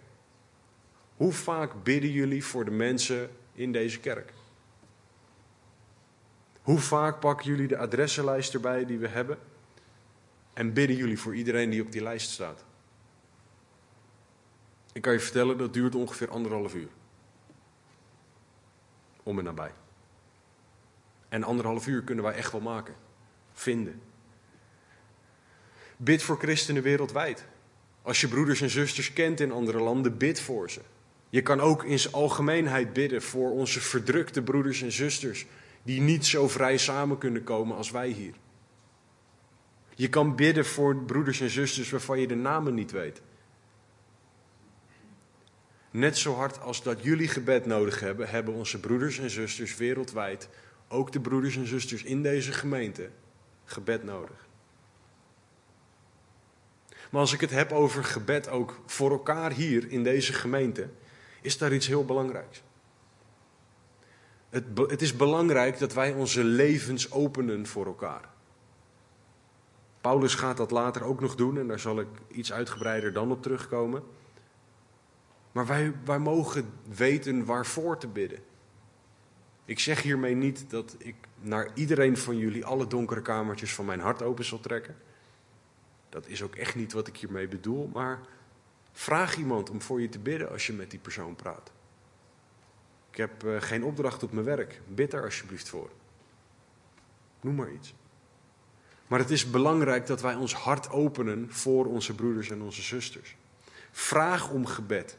[1.18, 4.34] Hoe vaak bidden jullie voor de mensen in deze kerk?
[6.62, 9.38] Hoe vaak pakken jullie de adressenlijst erbij die we hebben
[10.54, 12.66] en bidden jullie voor iedereen die op die lijst staat?
[14.94, 16.90] Ik kan je vertellen, dat duurt ongeveer anderhalf uur.
[19.24, 19.72] Om en nabij.
[21.30, 22.96] En anderhalf uur kunnen wij echt wel maken.
[23.60, 24.02] Vinden.
[25.98, 27.46] Bid voor christenen wereldwijd.
[28.02, 30.82] Als je broeders en zusters kent in andere landen, bid voor ze.
[31.30, 35.46] Je kan ook in zijn algemeenheid bidden voor onze verdrukte broeders en zusters,
[35.84, 38.34] die niet zo vrij samen kunnen komen als wij hier.
[39.96, 43.22] Je kan bidden voor broeders en zusters waarvan je de namen niet weet.
[45.92, 50.50] Net zo hard als dat jullie gebed nodig hebben, hebben onze broeders en zusters wereldwijd,
[50.88, 53.10] ook de broeders en zusters in deze gemeente,
[53.68, 54.46] gebed nodig.
[57.10, 60.90] Maar als ik het heb over gebed ook voor elkaar hier in deze gemeente,
[61.42, 62.64] is daar iets heel belangrijks.
[64.50, 68.30] Het, het is belangrijk dat wij onze levens openen voor elkaar.
[70.02, 73.42] Paulus gaat dat later ook nog doen en daar zal ik iets uitgebreider dan op
[73.42, 74.04] terugkomen.
[75.52, 78.40] Maar wij, wij mogen weten waarvoor te bidden.
[79.66, 81.16] Ik zeg hiermee niet dat ik
[81.48, 84.96] naar iedereen van jullie alle donkere kamertjes van mijn hart open zal trekken.
[86.10, 88.20] Dat is ook echt niet wat ik hiermee bedoel, maar
[88.92, 91.72] vraag iemand om voor je te bidden als je met die persoon praat.
[93.12, 94.82] Ik heb eh, geen opdracht op mijn werk.
[94.88, 95.90] Bid er alsjeblieft voor.
[97.42, 97.94] Noem maar iets.
[99.08, 103.36] Maar het is belangrijk dat wij ons hart openen voor onze broeders en onze zusters.
[103.92, 105.18] Vraag om gebed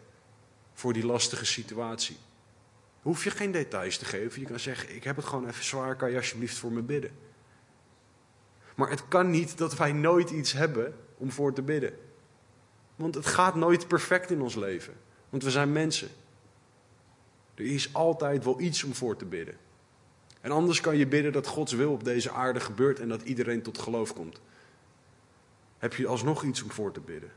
[0.75, 2.17] voor die lastige situatie.
[3.09, 4.41] Hoef je geen details te geven.
[4.41, 5.97] Je kan zeggen: Ik heb het gewoon even zwaar.
[5.97, 7.11] Kan je alsjeblieft voor me bidden?
[8.75, 11.99] Maar het kan niet dat wij nooit iets hebben om voor te bidden.
[12.97, 14.95] Want het gaat nooit perfect in ons leven.
[15.29, 16.09] Want we zijn mensen.
[17.55, 19.57] Er is altijd wel iets om voor te bidden.
[20.41, 23.63] En anders kan je bidden dat Gods wil op deze aarde gebeurt en dat iedereen
[23.63, 24.41] tot geloof komt.
[25.79, 27.31] Heb je alsnog iets om voor te bidden.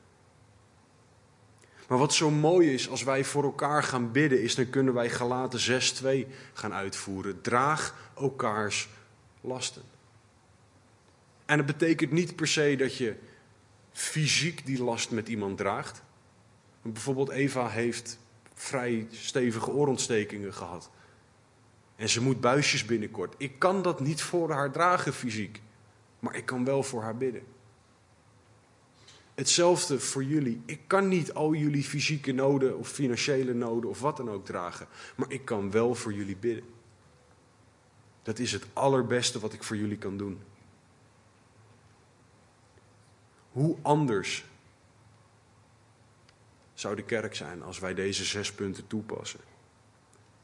[1.92, 5.10] Maar wat zo mooi is als wij voor elkaar gaan bidden, is dan kunnen wij
[5.10, 7.42] Galaten 6:2 gaan uitvoeren.
[7.42, 8.90] Draag elkaars
[9.42, 9.82] lasten.
[11.46, 13.16] En het betekent niet per se dat je
[13.92, 16.04] fysiek die last met iemand draagt.
[16.82, 18.20] Bijvoorbeeld Eva heeft
[18.54, 20.90] vrij stevige oorontstekingen gehad.
[21.96, 23.36] En ze moet buisjes binnenkort.
[23.38, 25.62] Ik kan dat niet voor haar dragen fysiek,
[26.20, 27.44] maar ik kan wel voor haar bidden.
[29.42, 30.62] Hetzelfde voor jullie.
[30.66, 34.88] Ik kan niet al jullie fysieke noden of financiële noden of wat dan ook dragen,
[35.16, 36.64] maar ik kan wel voor jullie bidden.
[38.22, 40.42] Dat is het allerbeste wat ik voor jullie kan doen.
[43.52, 44.46] Hoe anders
[46.74, 49.40] zou de kerk zijn als wij deze zes punten toepassen?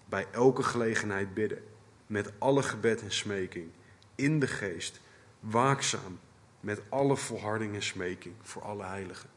[0.05, 1.63] Bij elke gelegenheid bidden,
[2.07, 3.69] met alle gebed en smeking,
[4.15, 5.01] in de geest,
[5.39, 6.19] waakzaam,
[6.59, 9.29] met alle volharding en smeking voor alle heiligen.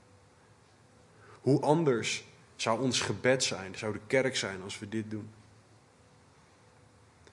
[1.41, 2.25] Hoe anders
[2.57, 5.31] zou ons gebed zijn, zou de kerk zijn als we dit doen?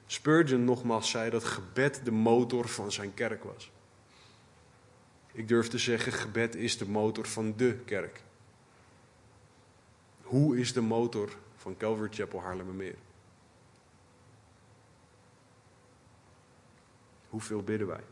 [0.06, 3.72] Spurgeon nogmaals zei dat gebed de motor van zijn kerk was.
[5.32, 8.24] Ik durf te zeggen, gebed is de motor van de kerk.
[10.22, 12.96] Hoe is de motor van Calvary Chapel Haarlemmermeer?
[17.30, 18.04] Hoeveel bidden wij?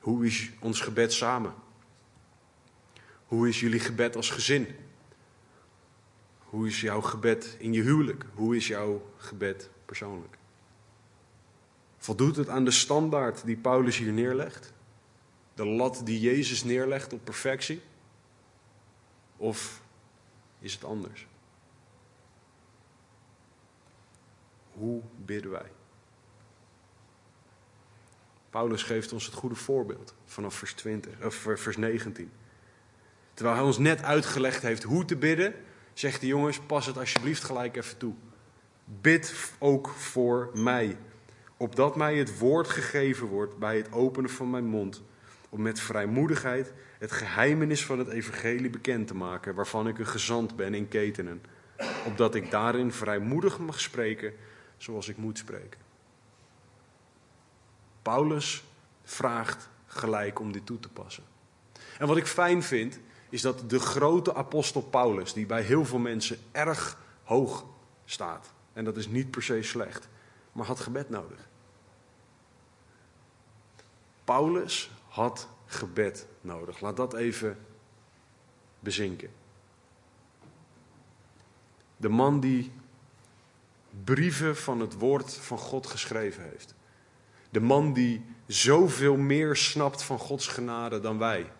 [0.00, 1.54] Hoe is ons gebed samen?
[3.26, 4.66] Hoe is jullie gebed als gezin?
[6.38, 8.24] Hoe is jouw gebed in je huwelijk?
[8.34, 10.38] Hoe is jouw gebed persoonlijk?
[11.98, 14.72] Voldoet het aan de standaard die Paulus hier neerlegt?
[15.54, 17.82] De lat die Jezus neerlegt op perfectie?
[19.36, 19.82] Of
[20.58, 21.26] is het anders?
[24.72, 25.70] Hoe bidden wij?
[28.50, 32.30] Paulus geeft ons het goede voorbeeld vanaf vers, 20, of vers 19.
[33.34, 35.54] Terwijl hij ons net uitgelegd heeft hoe te bidden,
[35.92, 38.14] zegt hij: Jongens, pas het alsjeblieft gelijk even toe.
[38.84, 40.96] Bid ook voor mij,
[41.56, 45.02] opdat mij het woord gegeven wordt bij het openen van mijn mond,
[45.48, 50.56] om met vrijmoedigheid het geheimenis van het evangelie bekend te maken, waarvan ik een gezant
[50.56, 51.42] ben in ketenen,
[52.06, 54.32] opdat ik daarin vrijmoedig mag spreken
[54.76, 55.89] zoals ik moet spreken.
[58.02, 58.64] Paulus
[59.04, 61.24] vraagt gelijk om dit toe te passen.
[61.98, 65.98] En wat ik fijn vind, is dat de grote apostel Paulus, die bij heel veel
[65.98, 67.64] mensen erg hoog
[68.04, 70.08] staat, en dat is niet per se slecht,
[70.52, 71.48] maar had gebed nodig.
[74.24, 76.80] Paulus had gebed nodig.
[76.80, 77.58] Laat dat even
[78.80, 79.30] bezinken.
[81.96, 82.72] De man die
[84.04, 86.74] brieven van het woord van God geschreven heeft.
[87.50, 91.52] De man die zoveel meer snapt van Gods genade dan wij.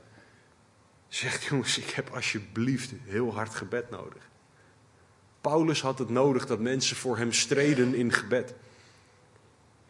[1.08, 4.28] Zegt jongens, ik heb alsjeblieft heel hard gebed nodig.
[5.40, 8.54] Paulus had het nodig dat mensen voor hem streden in gebed.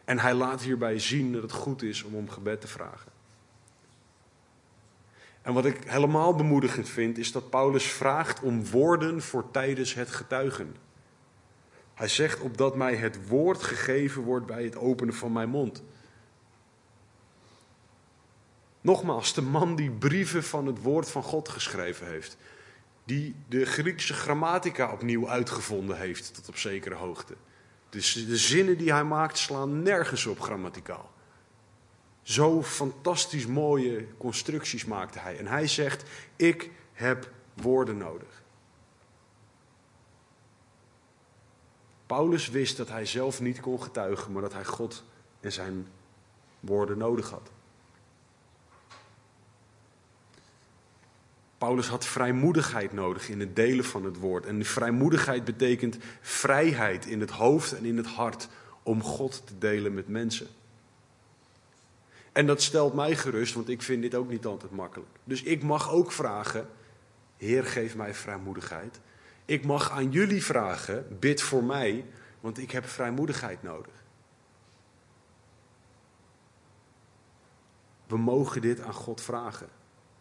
[0.04, 3.12] En hij laat hierbij zien dat het goed is om om gebed te vragen.
[5.42, 10.10] En wat ik helemaal bemoedigend vind, is dat Paulus vraagt om woorden voor tijdens het
[10.10, 10.76] getuigen.
[12.00, 15.82] Hij zegt opdat mij het woord gegeven wordt bij het openen van mijn mond.
[18.80, 22.36] Nogmaals, de man die brieven van het woord van God geschreven heeft.
[23.04, 27.34] Die de Griekse grammatica opnieuw uitgevonden heeft tot op zekere hoogte.
[27.90, 31.12] Dus de zinnen die hij maakt slaan nergens op grammaticaal.
[32.22, 35.38] Zo fantastisch mooie constructies maakte hij.
[35.38, 36.02] En hij zegt:
[36.36, 38.39] Ik heb woorden nodig.
[42.10, 45.04] Paulus wist dat hij zelf niet kon getuigen, maar dat hij God
[45.40, 45.86] en zijn
[46.60, 47.50] woorden nodig had.
[51.58, 54.46] Paulus had vrijmoedigheid nodig in het delen van het woord.
[54.46, 58.48] En vrijmoedigheid betekent vrijheid in het hoofd en in het hart
[58.82, 60.46] om God te delen met mensen.
[62.32, 65.10] En dat stelt mij gerust, want ik vind dit ook niet altijd makkelijk.
[65.24, 66.68] Dus ik mag ook vragen:
[67.36, 69.00] Heer, geef mij vrijmoedigheid.
[69.50, 72.04] Ik mag aan jullie vragen, bid voor mij,
[72.40, 74.04] want ik heb vrijmoedigheid nodig.
[78.06, 79.68] We mogen dit aan God vragen.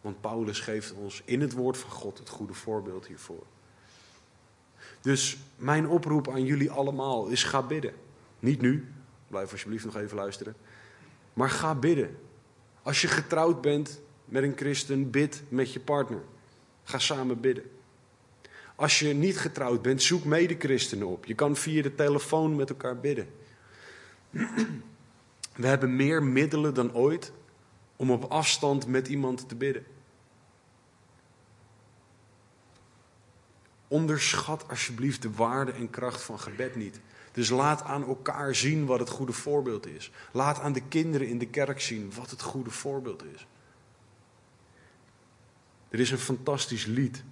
[0.00, 3.46] Want Paulus geeft ons in het woord van God het goede voorbeeld hiervoor.
[5.00, 7.94] Dus mijn oproep aan jullie allemaal is ga bidden.
[8.38, 8.92] Niet nu,
[9.28, 10.56] blijf alsjeblieft nog even luisteren.
[11.32, 12.18] Maar ga bidden.
[12.82, 16.22] Als je getrouwd bent met een christen, bid met je partner.
[16.84, 17.78] Ga samen bidden.
[18.80, 21.24] Als je niet getrouwd bent, zoek medechristenen op.
[21.24, 23.28] Je kan via de telefoon met elkaar bidden.
[25.54, 27.32] We hebben meer middelen dan ooit
[27.96, 29.84] om op afstand met iemand te bidden.
[33.88, 37.00] Onderschat alsjeblieft de waarde en kracht van gebed niet.
[37.32, 40.10] Dus laat aan elkaar zien wat het goede voorbeeld is.
[40.32, 43.46] Laat aan de kinderen in de kerk zien wat het goede voorbeeld is.
[45.88, 47.24] Er is een fantastisch lied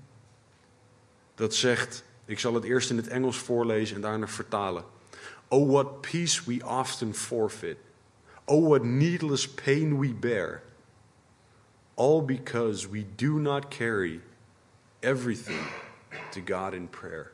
[1.38, 4.84] dat zegt, ik zal het eerst in het Engels voorlezen en daarna vertalen.
[5.48, 7.76] Oh, what peace we often forfeit.
[8.44, 10.62] Oh, what needless pain we bear.
[11.94, 14.20] All because we do not carry
[15.00, 15.60] everything
[16.30, 17.30] to God in prayer.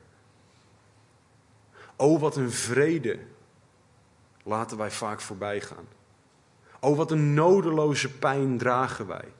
[1.96, 3.18] Oh, wat een vrede
[4.42, 5.86] laten wij vaak voorbij gaan.
[6.80, 9.32] Oh, wat een nodeloze pijn dragen wij.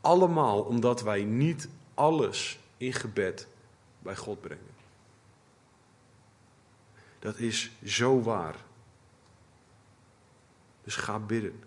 [0.00, 3.46] Allemaal omdat wij niet alles in gebed
[3.98, 4.74] bij God brengen.
[7.18, 8.56] Dat is zo waar.
[10.82, 11.62] Dus ga bidden.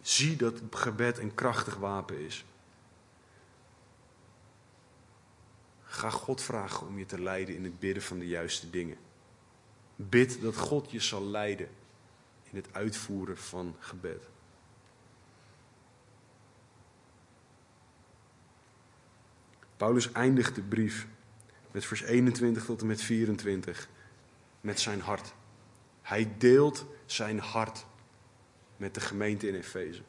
[0.00, 2.44] Zie dat gebed een krachtig wapen is.
[5.82, 8.96] Ga God vragen om je te leiden in het bidden van de juiste dingen.
[9.96, 11.68] Bid dat God je zal leiden
[12.42, 14.28] in het uitvoeren van gebed.
[19.84, 21.06] Paulus eindigt de brief
[21.70, 23.88] met vers 21 tot en met 24
[24.60, 25.34] met zijn hart.
[26.02, 27.86] Hij deelt zijn hart
[28.76, 30.02] met de gemeente in Efeze.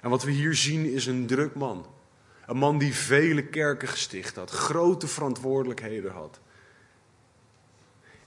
[0.00, 1.86] En wat we hier zien is een druk man.
[2.46, 6.40] Een man die vele kerken gesticht had, grote verantwoordelijkheden had.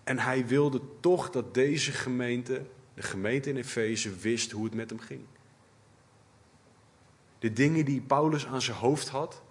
[0.04, 4.90] En hij wilde toch dat deze gemeente, de gemeente in Efeze, wist hoe het met
[4.90, 5.26] hem ging.
[7.40, 9.42] De dingen die Paulus aan zijn hoofd had,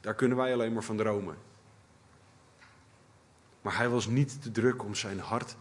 [0.00, 1.36] daar kunnen wij alleen maar van dromen.
[3.62, 5.56] Maar hij was niet te druk om zijn hart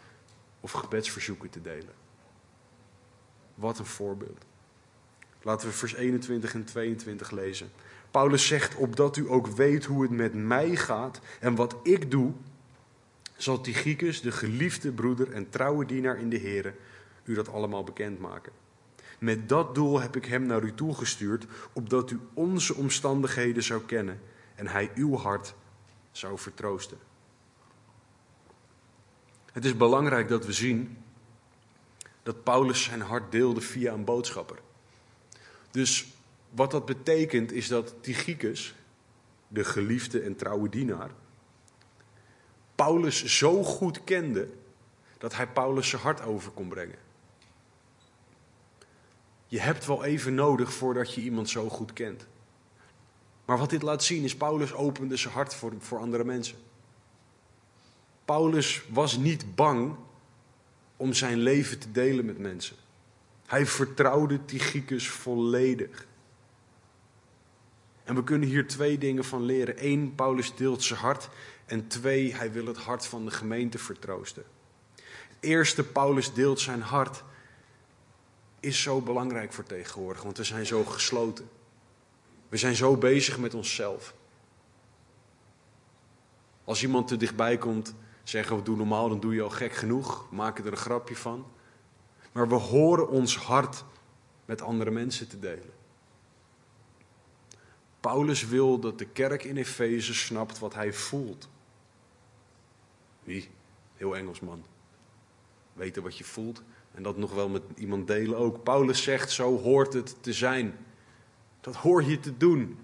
[0.60, 1.93] of gebedsverzoeken te delen.
[3.56, 4.45] Wat een voorbeeld.
[5.41, 7.71] Laten we vers 21 en 22 lezen.
[8.12, 12.34] Paulus zegt, opdat u ook weet hoe het met mij gaat en wat ik doe,
[13.36, 16.73] zal Tychicus, de geliefde broeder en trouwe dienaar in de Here,
[17.23, 18.52] u dat allemaal bekendmaken.
[19.17, 24.21] Met dat doel heb ik hem naar u toegestuurd, opdat u onze omstandigheden zou kennen
[24.56, 25.53] en hij uw hart
[26.12, 26.97] zou vertroosten.
[29.51, 30.97] Het is belangrijk dat we zien
[32.23, 34.58] dat Paulus zijn hart deelde via een boodschapper.
[35.71, 36.08] Dus
[36.49, 38.75] wat dat betekent is dat Tychicus,
[39.47, 41.12] de geliefde en trouwe dienaar,
[42.75, 44.49] Paulus zo goed kende
[45.17, 47.07] dat hij Paulus zijn hart over kon brengen.
[49.47, 52.27] Je hebt wel even nodig voordat je iemand zo goed kent.
[53.45, 56.57] Maar wat dit laat zien is, Paulus opende zijn hart voor, voor andere mensen.
[58.25, 59.95] Paulus was niet bang
[60.97, 62.75] om zijn leven te delen met mensen.
[63.45, 66.07] Hij vertrouwde Tychicus volledig.
[68.03, 69.86] En we kunnen hier twee dingen van leren.
[69.86, 71.29] Eén, Paulus deelt zijn hart.
[71.65, 74.43] En twee, hij wil het hart van de gemeente vertroosten.
[75.39, 77.23] Eerste, Paulus deelt zijn hart,
[78.67, 81.49] is zo belangrijk voor tegenwoordig, want we zijn zo gesloten.
[82.49, 84.13] We zijn zo bezig met onszelf.
[86.63, 90.32] Als iemand te dichtbij komt, zeggen we doe normaal, dan doe je al gek genoeg,
[90.32, 91.45] maken er een grapje van.
[92.32, 93.84] Maar we horen ons hart
[94.45, 95.74] met andere mensen te delen.
[97.99, 101.49] Paulus wil dat de kerk in Efeze snapt wat hij voelt.
[103.24, 103.49] Wie?
[103.95, 104.65] Heel Engels man.
[105.78, 106.63] Weten wat je voelt
[106.93, 108.63] en dat nog wel met iemand delen ook.
[108.63, 110.78] Paulus zegt, zo hoort het te zijn.
[111.61, 112.78] Dat hoor je te doen.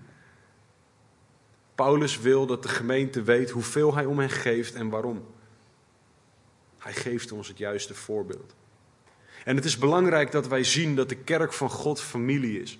[1.75, 5.25] Paulus wil dat de gemeente weet hoeveel hij om hen geeft en waarom.
[6.77, 8.55] Hij geeft ons het juiste voorbeeld.
[9.45, 12.79] En het is belangrijk dat wij zien dat de kerk van God familie is.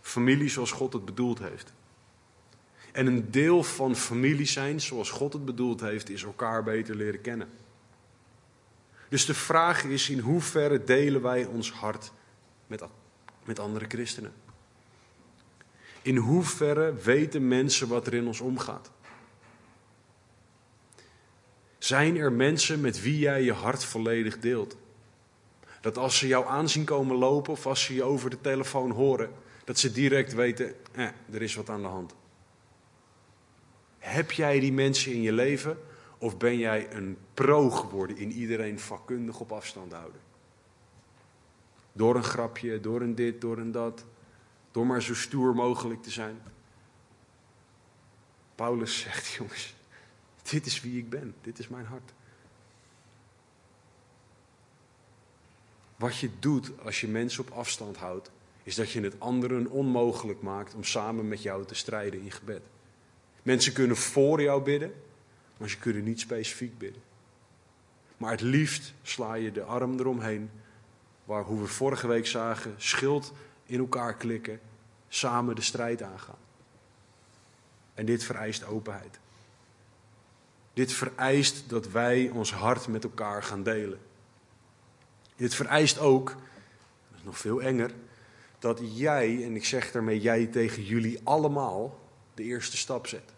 [0.00, 1.72] Familie zoals God het bedoeld heeft.
[2.92, 7.20] En een deel van familie zijn zoals God het bedoeld heeft, is elkaar beter leren
[7.20, 7.48] kennen.
[9.14, 12.12] Dus de vraag is: in hoeverre delen wij ons hart
[12.66, 12.84] met,
[13.44, 14.32] met andere christenen?
[16.02, 18.90] In hoeverre weten mensen wat er in ons omgaat?
[21.78, 24.76] Zijn er mensen met wie jij je hart volledig deelt?
[25.80, 29.30] Dat als ze jou aanzien komen lopen of als ze je over de telefoon horen,
[29.64, 32.14] dat ze direct weten, eh, er is wat aan de hand.
[33.98, 35.78] Heb jij die mensen in je leven
[36.24, 40.20] of ben jij een pro geworden in iedereen vakkundig op afstand houden?
[41.92, 44.04] Door een grapje, door een dit, door een dat.
[44.70, 46.42] Door maar zo stoer mogelijk te zijn.
[48.54, 49.74] Paulus zegt, jongens,
[50.42, 52.12] dit is wie ik ben, dit is mijn hart.
[55.96, 58.30] Wat je doet als je mensen op afstand houdt,
[58.62, 62.62] is dat je het anderen onmogelijk maakt om samen met jou te strijden in gebed.
[63.42, 64.94] Mensen kunnen voor jou bidden,
[65.56, 67.02] maar ze kunnen niet specifiek bidden.
[68.16, 70.50] Maar het liefst sla je de arm eromheen,
[71.24, 73.32] waar hoe we vorige week zagen, schild
[73.66, 74.60] in elkaar klikken,
[75.08, 76.38] samen de strijd aangaan.
[77.94, 79.18] En dit vereist openheid.
[80.72, 83.98] Dit vereist dat wij ons hart met elkaar gaan delen.
[85.36, 87.90] Dit vereist ook, dat is nog veel enger,
[88.58, 92.00] dat jij, en ik zeg daarmee jij tegen jullie allemaal,
[92.34, 93.33] de eerste stap zet.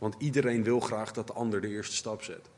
[0.00, 2.48] Want iedereen wil graag dat de ander de eerste stap zet.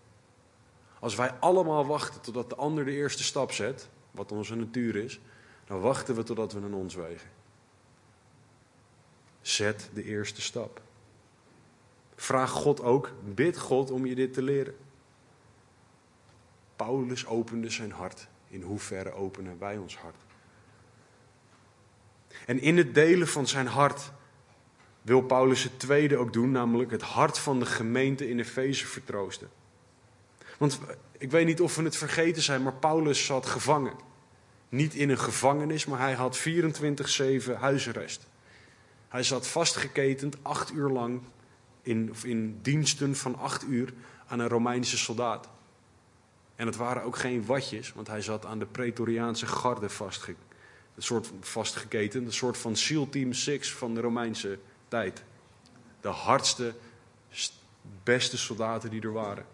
[0.98, 5.20] Als wij allemaal wachten totdat de ander de eerste stap zet, wat onze natuur is,
[5.66, 7.28] dan wachten we totdat we een ons wegen.
[9.40, 10.80] Zet de eerste stap.
[12.14, 14.76] Vraag God ook, bid God om je dit te leren.
[16.76, 18.28] Paulus opende zijn hart.
[18.48, 20.16] In hoeverre openen wij ons hart?
[22.46, 24.12] En in het delen van zijn hart
[25.02, 29.48] wil Paulus het tweede ook doen, namelijk het hart van de gemeente in Efeze vertroosten.
[30.58, 30.80] Want
[31.18, 33.94] ik weet niet of we het vergeten zijn, maar Paulus zat gevangen.
[34.68, 38.26] Niet in een gevangenis, maar hij had 24-7 huisarrest.
[39.08, 41.20] Hij zat vastgeketend acht uur lang
[41.82, 43.92] in, in diensten van acht uur
[44.26, 45.48] aan een Romeinse soldaat.
[46.56, 50.34] En het waren ook geen watjes, want hij zat aan de Pretoriaanse garde vastge,
[50.94, 52.24] een soort vastgeketen.
[52.24, 54.58] Een soort van SEAL Team 6 van de Romeinse
[54.92, 55.22] tijd.
[56.00, 56.74] De hardste,
[58.02, 59.46] beste soldaten die er waren.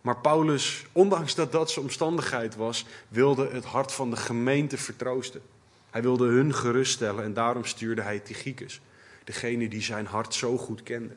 [0.00, 5.42] Maar Paulus, ondanks dat dat zijn omstandigheid was, wilde het hart van de gemeente vertroosten.
[5.90, 8.80] Hij wilde hun geruststellen en daarom stuurde hij Tychicus,
[9.24, 11.16] degene die zijn hart zo goed kende.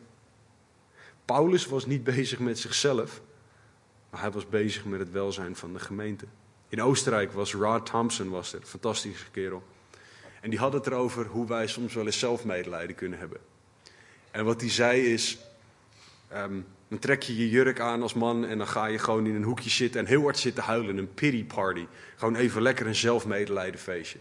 [1.25, 3.21] Paulus was niet bezig met zichzelf,
[4.09, 6.25] maar hij was bezig met het welzijn van de gemeente.
[6.69, 9.63] In Oostenrijk was Rod Thompson, was een fantastische kerel.
[10.41, 13.39] En die had het erover hoe wij soms wel eens zelfmedelijden kunnen hebben.
[14.31, 15.37] En wat hij zei is,
[16.33, 19.35] um, dan trek je je jurk aan als man en dan ga je gewoon in
[19.35, 21.85] een hoekje zitten en heel hard zitten huilen, een pity party.
[22.15, 24.19] Gewoon even lekker een zelfmedelijdenfeestje.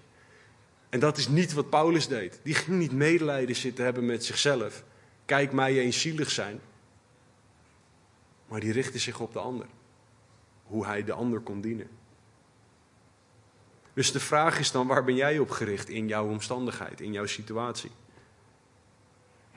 [0.88, 2.40] En dat is niet wat Paulus deed.
[2.42, 4.84] Die ging niet medelijden zitten hebben met zichzelf.
[5.24, 6.60] Kijk mij eens zielig zijn.
[8.48, 9.66] Maar die richtte zich op de ander.
[10.62, 11.88] Hoe hij de ander kon dienen.
[14.00, 17.26] Dus de vraag is dan, waar ben jij op gericht in jouw omstandigheid, in jouw
[17.26, 17.90] situatie?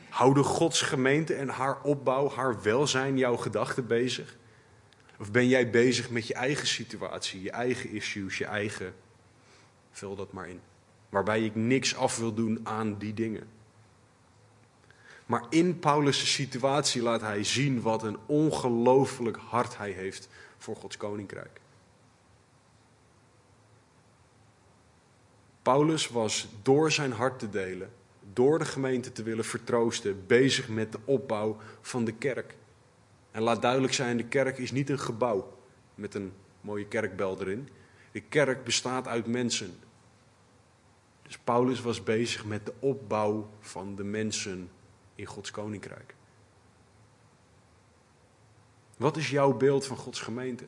[0.09, 4.37] Houden Gods gemeente en haar opbouw, haar welzijn jouw gedachten bezig?
[5.19, 8.95] Of ben jij bezig met je eigen situatie, je eigen issues, je eigen.
[9.91, 10.61] Vul dat maar in.
[11.09, 13.47] Waarbij ik niks af wil doen aan die dingen.
[15.25, 20.97] Maar in Paulus' situatie laat hij zien wat een ongelooflijk hart hij heeft voor Gods
[20.97, 21.61] koninkrijk.
[25.63, 27.91] Paulus was door zijn hart te delen,
[28.33, 32.55] door de gemeente te willen vertroosten, bezig met de opbouw van de kerk.
[33.31, 35.57] En laat duidelijk zijn, de kerk is niet een gebouw
[35.95, 37.69] met een mooie kerkbel erin.
[38.11, 39.79] De kerk bestaat uit mensen.
[41.21, 44.69] Dus Paulus was bezig met de opbouw van de mensen
[45.15, 46.15] in Gods koninkrijk.
[48.97, 50.65] Wat is jouw beeld van Gods gemeente?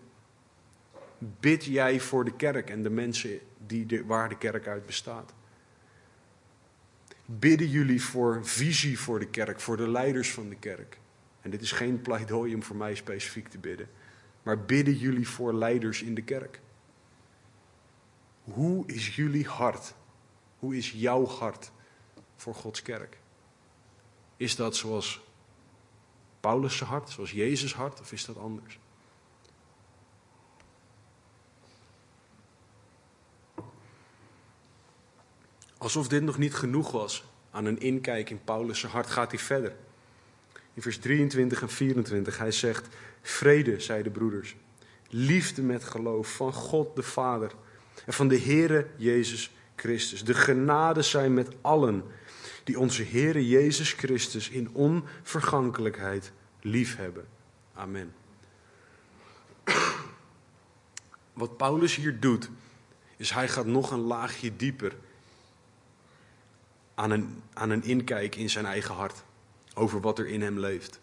[1.18, 5.34] Bid jij voor de kerk en de mensen die waar de kerk uit bestaat?
[7.26, 11.00] Bidden jullie voor visie voor de kerk, voor de leiders van de kerk?
[11.42, 13.90] En dit is geen pleidooi om voor mij specifiek te bidden,
[14.44, 16.60] maar bidden jullie voor leiders in de kerk?
[18.44, 19.94] Hoe is jullie hart?
[20.60, 21.72] Hoe is jouw hart
[22.36, 23.18] voor Gods kerk?
[24.38, 25.24] Is dat zoals
[26.40, 28.80] Paulus' hart, zoals Jezus' hart, of is dat anders?
[35.86, 39.76] Alsof dit nog niet genoeg was aan een inkijk in Paulus' hart, gaat hij verder.
[40.74, 42.88] In vers 23 en 24, hij zegt,
[43.22, 44.56] vrede, zei de broeders,
[45.10, 47.52] liefde met geloof van God de Vader
[48.06, 50.24] en van de Heere Jezus Christus.
[50.24, 52.04] De genade zijn met allen
[52.64, 56.32] die onze Heere Jezus Christus in onvergankelijkheid
[56.62, 57.28] liefhebben.
[57.74, 58.14] Amen.
[61.34, 62.50] Wat Paulus hier doet,
[63.18, 64.96] is hij gaat nog een laagje dieper
[66.96, 69.24] aan een, aan een inkijk in zijn eigen hart.
[69.74, 71.00] Over wat er in hem leeft.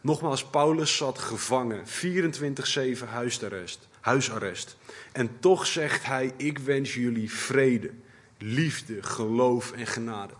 [0.00, 4.76] Nogmaals, Paulus zat gevangen, 24-7 huisarrest, huisarrest.
[5.12, 7.90] En toch zegt hij, ik wens jullie vrede,
[8.38, 10.34] liefde, geloof en genade.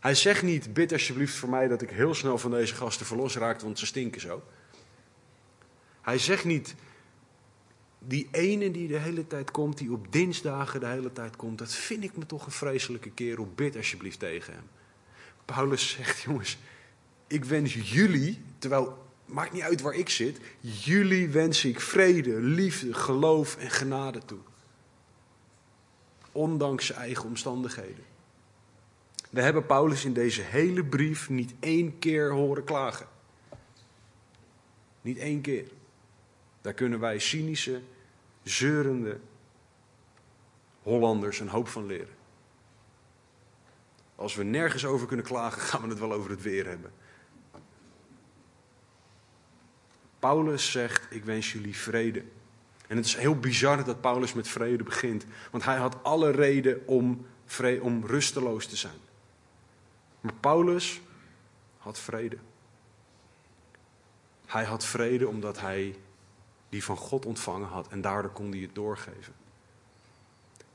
[0.00, 3.36] Hij zegt niet, bid alsjeblieft voor mij dat ik heel snel van deze gasten verlos
[3.36, 4.42] raak, want ze stinken zo.
[6.00, 6.74] Hij zegt niet,
[8.06, 11.72] die ene die de hele tijd komt, die op dinsdagen de hele tijd komt, dat
[11.72, 14.64] vind ik me toch een vreselijke kerel, bid alsjeblieft tegen hem.
[15.44, 16.58] Paulus zegt, jongens,
[17.26, 22.94] ik wens jullie, terwijl, maakt niet uit waar ik zit, jullie wens ik vrede, liefde,
[22.94, 24.40] geloof en genade toe.
[26.32, 28.04] Ondanks zijn eigen omstandigheden.
[29.30, 33.06] We hebben Paulus in deze hele brief niet één keer horen klagen.
[35.02, 35.64] Niet één keer.
[36.60, 37.80] Daar kunnen wij cynische,
[38.42, 39.20] zeurende
[40.82, 42.18] Hollanders een hoop van leren.
[44.14, 46.92] Als we nergens over kunnen klagen, gaan we het wel over het weer hebben.
[50.18, 52.24] Paulus zegt: Ik wens jullie vrede.
[52.86, 56.86] En het is heel bizar dat Paulus met vrede begint, want hij had alle reden
[56.86, 57.26] om,
[57.80, 58.98] om rusteloos te zijn.
[60.20, 61.00] Maar Paulus
[61.78, 62.36] had vrede.
[64.46, 65.96] Hij had vrede omdat hij
[66.70, 69.34] die van God ontvangen had en daardoor kon hij het doorgeven.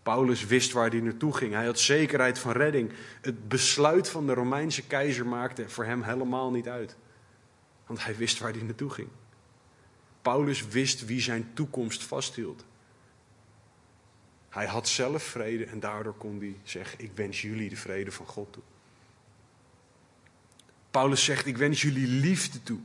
[0.03, 1.53] Paulus wist waar hij naartoe ging.
[1.53, 2.91] Hij had zekerheid van redding.
[3.21, 6.95] Het besluit van de Romeinse keizer maakte voor hem helemaal niet uit.
[7.85, 9.07] Want hij wist waar hij naartoe ging.
[10.21, 12.65] Paulus wist wie zijn toekomst vasthield.
[14.49, 18.25] Hij had zelf vrede en daardoor kon hij zeggen: Ik wens jullie de vrede van
[18.25, 18.63] God toe.
[20.91, 22.79] Paulus zegt: Ik wens jullie liefde toe,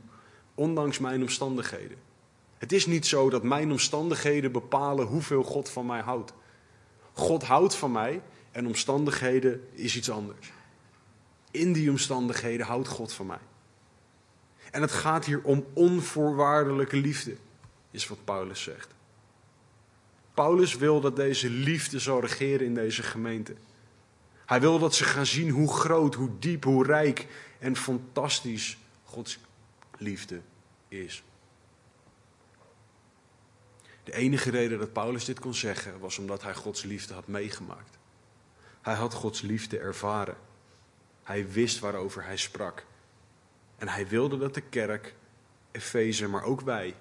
[0.55, 1.97] ondanks mijn omstandigheden.
[2.61, 6.33] Het is niet zo dat mijn omstandigheden bepalen hoeveel God van mij houdt.
[7.13, 10.51] God houdt van mij en omstandigheden is iets anders.
[11.51, 13.39] In die omstandigheden houdt God van mij.
[14.71, 17.35] En het gaat hier om onvoorwaardelijke liefde,
[17.91, 18.93] is wat Paulus zegt.
[20.33, 23.55] Paulus wil dat deze liefde zal regeren in deze gemeente.
[24.45, 27.27] Hij wil dat ze gaan zien hoe groot, hoe diep, hoe rijk
[27.59, 29.39] en fantastisch Gods
[29.97, 30.41] liefde
[30.87, 31.23] is.
[34.03, 37.97] De enige reden dat Paulus dit kon zeggen was omdat hij Gods liefde had meegemaakt.
[38.81, 40.37] Hij had Gods liefde ervaren.
[41.23, 42.85] Hij wist waarover hij sprak.
[43.77, 45.15] En hij wilde dat de kerk,
[45.71, 46.95] Efeze, maar ook wij,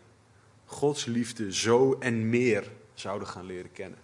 [0.65, 3.99] Gods liefde zo en meer zouden gaan leren kennen.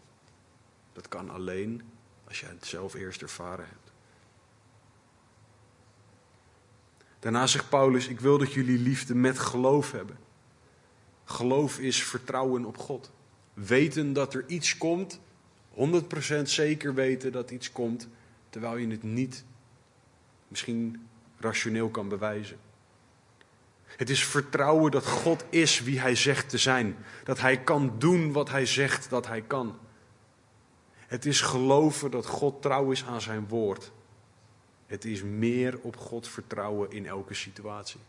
[0.92, 1.82] Dat kan alleen
[2.24, 3.92] als je het zelf eerst ervaren hebt.
[7.18, 10.18] Daarna zegt Paulus: Ik wil dat jullie liefde met geloof hebben.
[11.28, 13.10] Geloof is vertrouwen op God.
[13.54, 15.20] Weten dat er iets komt,
[15.74, 18.08] 100% zeker weten dat iets komt,
[18.50, 19.44] terwijl je het niet
[20.48, 21.08] misschien
[21.38, 22.58] rationeel kan bewijzen.
[23.84, 26.96] Het is vertrouwen dat God is wie Hij zegt te zijn.
[27.24, 29.78] Dat Hij kan doen wat Hij zegt dat Hij kan.
[30.96, 33.92] Het is geloven dat God trouw is aan Zijn woord.
[34.86, 38.00] Het is meer op God vertrouwen in elke situatie.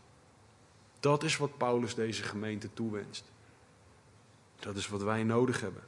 [1.00, 3.24] Dat is wat Paulus deze gemeente toewenst.
[4.58, 5.82] Dat is wat wij nodig hebben.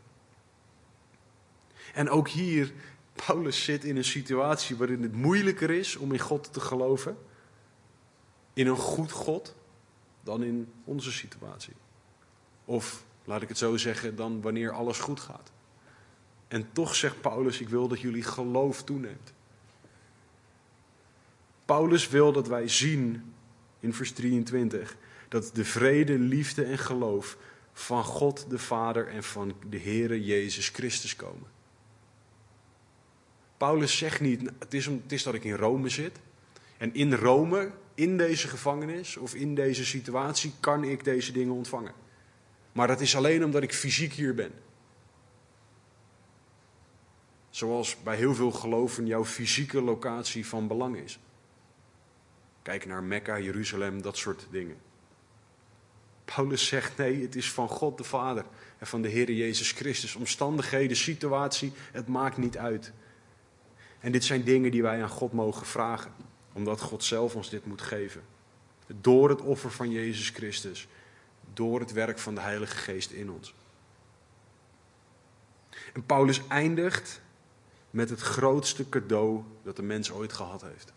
[1.94, 2.72] En ook hier,
[3.26, 7.18] Paulus zit in een situatie waarin het moeilijker is om in God te geloven.
[8.52, 9.54] In een goed God
[10.22, 11.74] dan in onze situatie.
[12.64, 15.50] Of, laat ik het zo zeggen, dan wanneer alles goed gaat.
[16.48, 19.32] En toch zegt Paulus, ik wil dat jullie geloof toeneemt.
[21.64, 23.29] Paulus wil dat wij zien
[23.80, 24.96] in vers 23
[25.28, 27.36] dat de vrede, liefde en geloof
[27.72, 31.48] van God de Vader en van de Heere Jezus Christus komen.
[33.56, 36.18] Paulus zegt niet, het is, het is dat ik in Rome zit.
[36.76, 41.92] En in Rome, in deze gevangenis of in deze situatie, kan ik deze dingen ontvangen.
[42.72, 44.52] Maar dat is alleen omdat ik fysiek hier ben.
[47.50, 51.18] Zoals bij heel veel geloven jouw fysieke locatie van belang is.
[52.62, 54.76] Kijk naar Mekka, Jeruzalem, dat soort dingen.
[56.34, 58.44] Paulus zegt nee, het is van God de Vader
[58.78, 60.14] en van de Heer Jezus Christus.
[60.14, 62.92] Omstandigheden, situatie, het maakt niet uit.
[64.00, 66.12] En dit zijn dingen die wij aan God mogen vragen,
[66.52, 68.22] omdat God zelf ons dit moet geven.
[68.86, 70.88] Door het offer van Jezus Christus,
[71.52, 73.54] door het werk van de Heilige Geest in ons.
[75.92, 77.20] En Paulus eindigt
[77.90, 80.92] met het grootste cadeau dat de mens ooit gehad heeft.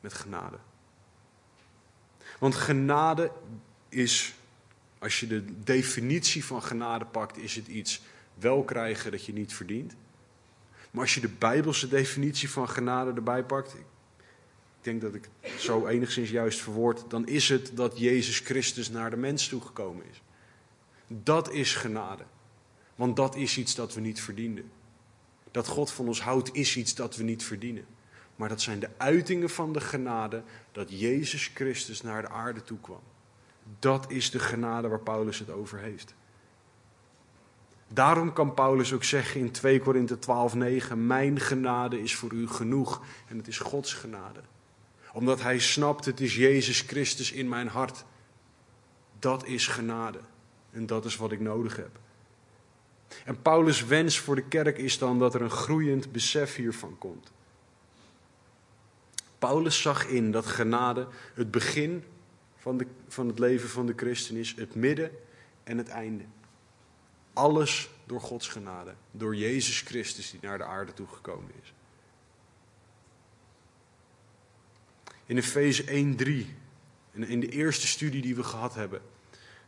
[0.00, 0.58] Met genade.
[2.38, 3.30] Want genade
[3.88, 4.34] is,
[4.98, 8.02] als je de definitie van genade pakt, is het iets
[8.34, 9.94] wel krijgen dat je niet verdient.
[10.90, 13.84] Maar als je de Bijbelse definitie van genade erbij pakt, ik
[14.80, 19.10] denk dat ik het zo enigszins juist verwoord, dan is het dat Jezus Christus naar
[19.10, 20.22] de mens toegekomen is.
[21.06, 22.24] Dat is genade.
[22.94, 24.70] Want dat is iets dat we niet verdienden.
[25.50, 27.86] Dat God van ons houdt is iets dat we niet verdienen.
[28.38, 32.78] Maar dat zijn de uitingen van de genade dat Jezus Christus naar de aarde toe
[32.80, 33.00] kwam.
[33.78, 36.14] Dat is de genade waar Paulus het over heeft.
[37.88, 40.18] Daarom kan Paulus ook zeggen in 2 Korinthe
[40.90, 44.40] 12:9: Mijn genade is voor u genoeg en het is Gods genade.
[45.12, 48.04] Omdat hij snapt, het is Jezus Christus in mijn hart.
[49.18, 50.20] Dat is genade
[50.70, 51.98] en dat is wat ik nodig heb.
[53.24, 57.32] En Paulus' wens voor de kerk is dan dat er een groeiend besef hiervan komt.
[59.38, 62.04] Paulus zag in dat genade het begin
[62.56, 65.10] van, de, van het leven van de christen is, het midden
[65.64, 66.24] en het einde.
[67.32, 71.72] Alles door Gods genade, door Jezus Christus die naar de aarde toegekomen is.
[75.26, 76.46] In Efeze 1:3,
[77.12, 79.00] in de eerste studie die we gehad hebben,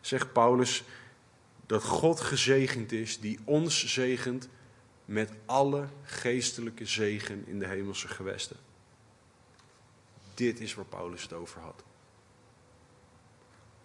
[0.01, 0.85] zegt Paulus
[1.67, 4.49] dat God gezegend is die ons zegent
[5.05, 8.57] met alle geestelijke zegen in de hemelse gewesten.
[10.35, 11.85] Dit is waar Paulus het over had.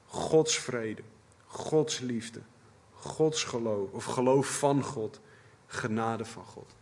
[0.06, 1.02] Gods vrede,
[1.46, 2.42] Gods liefde,
[2.92, 5.20] Gods geloof of geloof van God,
[5.68, 6.76] genade van God.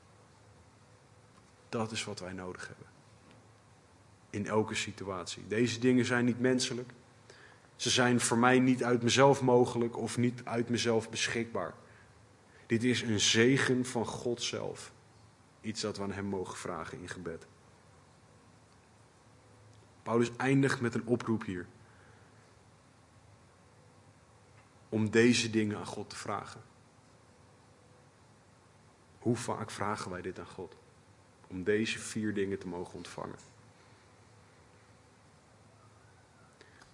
[1.69, 2.87] Dat is wat wij nodig hebben.
[4.29, 5.47] In elke situatie.
[5.47, 6.91] Deze dingen zijn niet menselijk.
[7.75, 11.73] Ze zijn voor mij niet uit mezelf mogelijk of niet uit mezelf beschikbaar.
[12.65, 14.91] Dit is een zegen van God zelf.
[15.61, 17.45] Iets dat we aan Hem mogen vragen in gebed.
[20.03, 21.65] Paulus eindigt met een oproep hier.
[24.89, 26.61] Om deze dingen aan God te vragen.
[29.19, 30.75] Hoe vaak vragen wij dit aan God?
[31.47, 33.35] Om deze vier dingen te mogen ontvangen.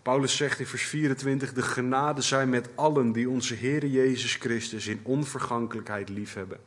[0.02, 4.88] Paulus zegt in vers 24: De genade zij met allen die onze Heer Jezus Christus
[4.88, 6.60] in onvergankelijkheid liefhebben.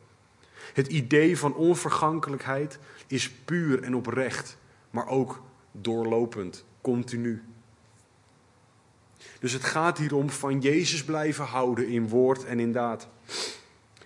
[0.75, 4.57] Het idee van onvergankelijkheid is puur en oprecht,
[4.91, 5.43] maar ook
[5.73, 7.43] doorlopend, continu.
[9.41, 13.09] Dus het gaat hier om van Jezus blijven houden in woord en in daad.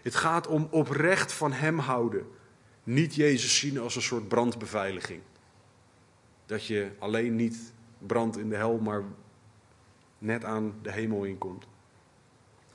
[0.02, 2.26] Het gaat om oprecht van Hem houden.
[2.84, 5.22] Niet Jezus zien als een soort brandbeveiliging.
[6.46, 9.02] Dat je alleen niet brandt in de hel, maar
[10.18, 11.66] net aan de hemel inkomt.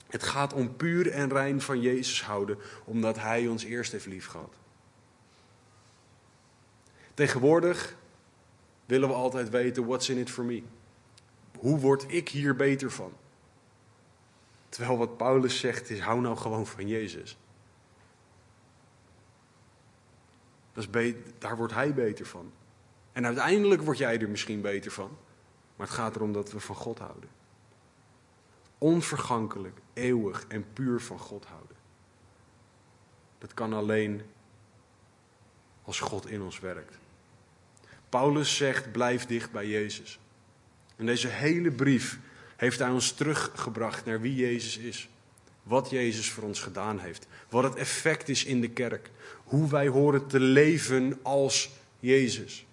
[0.07, 4.27] Het gaat om puur en rein van Jezus houden, omdat Hij ons eerst heeft lief
[4.27, 4.53] gehad.
[7.13, 7.95] Tegenwoordig
[8.85, 10.63] willen we altijd weten, what's in it for me?
[11.57, 13.13] Hoe word ik hier beter van?
[14.69, 17.37] Terwijl wat Paulus zegt is, hou nou gewoon van Jezus.
[20.73, 22.51] Dat is daar wordt hij beter van.
[23.11, 25.17] En uiteindelijk word jij er misschien beter van.
[25.75, 27.29] Maar het gaat erom dat we van God houden.
[28.77, 31.75] Onvergankelijk, eeuwig en puur van God houden.
[33.37, 34.21] Dat kan alleen
[35.83, 36.97] als God in ons werkt.
[38.11, 40.19] Paulus zegt: blijf dicht bij Jezus.
[40.95, 42.19] En deze hele brief
[42.55, 45.09] heeft hij ons teruggebracht naar wie Jezus is.
[45.63, 47.27] Wat Jezus voor ons gedaan heeft.
[47.49, 49.09] Wat het effect is in de kerk.
[49.43, 52.65] Hoe wij horen te leven als Jezus.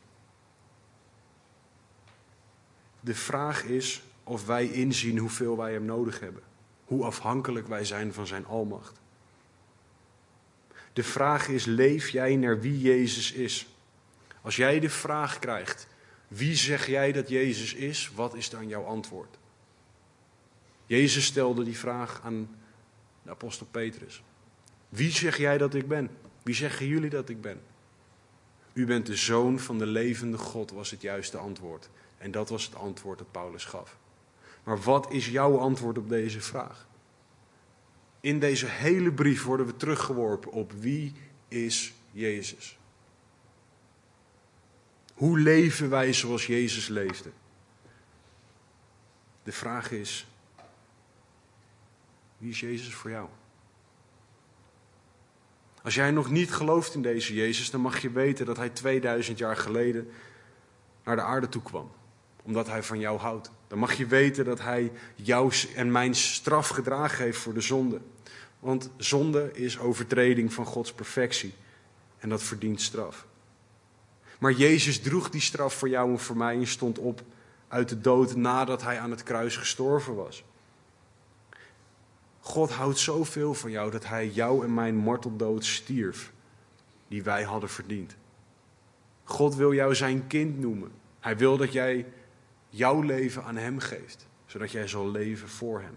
[3.01, 6.43] De vraag is of wij inzien hoeveel wij Hem nodig hebben.
[6.85, 9.01] Hoe afhankelijk wij zijn van Zijn almacht.
[10.93, 13.67] De vraag is, leef jij naar wie Jezus is?
[14.49, 15.87] Als jij de vraag krijgt,
[16.29, 18.11] wie zeg jij dat Jezus is?
[18.15, 19.39] Wat is dan jouw antwoord?
[20.87, 22.57] Jezus stelde die vraag aan
[23.23, 24.23] de apostel Petrus.
[24.89, 26.11] Wie zeg jij dat ik ben?
[26.43, 27.61] Wie zeggen jullie dat ik ben?
[28.73, 31.89] U bent de zoon van de levende God, was het juiste antwoord.
[32.19, 33.97] En dat was het antwoord dat Paulus gaf.
[34.65, 36.87] Maar wat is jouw antwoord op deze vraag?
[38.21, 41.13] In deze hele brief worden we teruggeworpen op wie
[41.49, 42.78] is Jezus?
[45.19, 47.31] Hoe leven wij zoals Jezus leefde?
[49.43, 50.27] De vraag is,
[52.39, 53.29] wie is Jezus voor jou?
[55.83, 59.39] Als jij nog niet gelooft in deze Jezus, dan mag je weten dat hij 2000
[59.39, 60.11] jaar geleden
[61.05, 61.91] naar de aarde toe kwam
[62.49, 63.51] omdat hij van jou houdt.
[63.67, 68.01] Dan mag je weten dat hij jouw en mijn straf gedragen heeft voor de zonde.
[68.59, 71.55] Want zonde is overtreding van Gods perfectie.
[72.19, 73.27] En dat verdient straf.
[74.39, 77.23] Maar Jezus droeg die straf voor jou en voor mij en stond op
[77.69, 80.45] uit de dood nadat hij aan het kruis gestorven was.
[82.41, 86.33] God houdt zoveel van jou dat hij jou en mijn marteldood stierf,
[87.09, 88.17] die wij hadden verdiend.
[89.25, 90.91] God wil jou zijn kind noemen.
[91.21, 92.07] Hij wil dat jij
[92.69, 95.97] jouw leven aan hem geeft, zodat jij zal leven voor hem.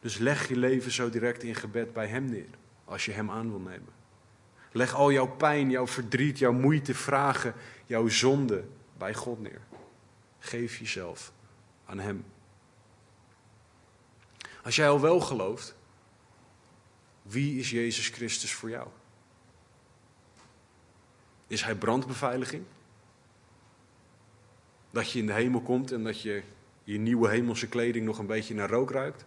[0.00, 3.50] Dus leg je leven zo direct in gebed bij hem neer, als je hem aan
[3.50, 3.92] wil nemen.
[4.76, 7.54] Leg al jouw pijn, jouw verdriet, jouw moeite, vragen,
[7.86, 8.64] jouw zonde
[8.98, 9.60] bij God neer.
[10.38, 11.32] Geef jezelf
[11.84, 12.24] aan Hem.
[14.62, 15.74] Als jij al wel gelooft,
[17.22, 18.88] wie is Jezus Christus voor jou?
[21.46, 22.64] Is Hij brandbeveiliging?
[24.90, 26.42] Dat je in de hemel komt en dat je
[26.84, 29.24] je nieuwe hemelse kleding nog een beetje naar rook ruikt?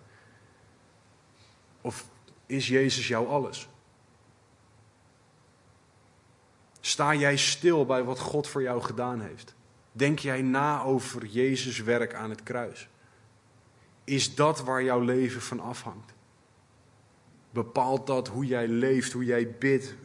[1.81, 2.09] Of
[2.45, 3.67] is Jezus jouw alles?
[6.87, 9.55] Sta jij stil bij wat God voor jou gedaan heeft?
[9.91, 12.89] Denk jij na over Jezus' werk aan het kruis?
[14.03, 16.13] Is dat waar jouw leven van afhangt?
[17.49, 19.95] Bepaalt dat hoe jij leeft, hoe jij bidt,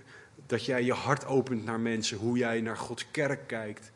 [0.47, 3.93] dat jij je hart opent naar mensen, hoe jij naar Gods kerk kijkt?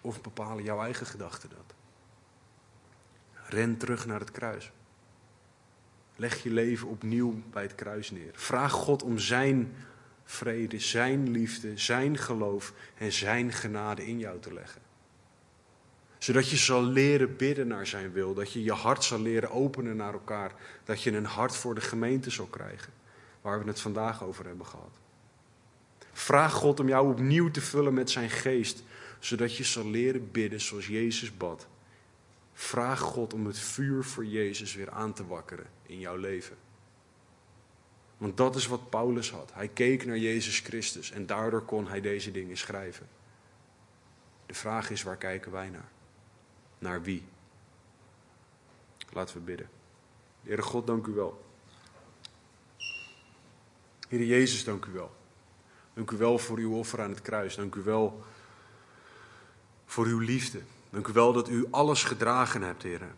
[0.00, 1.74] Of bepalen jouw eigen gedachten dat?
[3.32, 4.72] Ren terug naar het kruis.
[6.16, 8.32] Leg je leven opnieuw bij het kruis neer.
[8.32, 9.74] Vraag God om zijn
[10.30, 14.80] vrede, zijn liefde, zijn geloof en zijn genade in jou te leggen.
[16.18, 19.96] Zodat je zal leren bidden naar zijn wil, dat je je hart zal leren openen
[19.96, 20.52] naar elkaar,
[20.84, 22.92] dat je een hart voor de gemeente zal krijgen,
[23.40, 24.98] waar we het vandaag over hebben gehad.
[26.12, 28.82] Vraag God om jou opnieuw te vullen met zijn geest,
[29.18, 31.66] zodat je zal leren bidden zoals Jezus bad.
[32.52, 36.56] Vraag God om het vuur voor Jezus weer aan te wakkeren in jouw leven.
[38.20, 39.50] Want dat is wat Paulus had.
[39.52, 43.08] Hij keek naar Jezus Christus en daardoor kon hij deze dingen schrijven.
[44.46, 45.88] De vraag is, waar kijken wij naar?
[46.78, 47.24] Naar wie?
[49.12, 49.68] Laten we bidden.
[50.42, 51.44] Heere God, dank u wel.
[54.08, 55.14] Heere Jezus, dank u wel.
[55.94, 57.54] Dank u wel voor uw offer aan het kruis.
[57.54, 58.24] Dank u wel
[59.86, 60.60] voor uw liefde.
[60.90, 63.14] Dank u wel dat u alles gedragen hebt, Heer.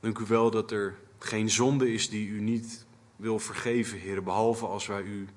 [0.00, 2.86] Dank u wel dat er geen zonde is die u niet
[3.18, 5.28] wil vergeven, Heer, behalve als wij u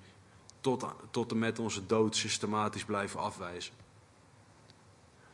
[0.60, 3.74] tot, tot en met onze dood systematisch blijven afwijzen.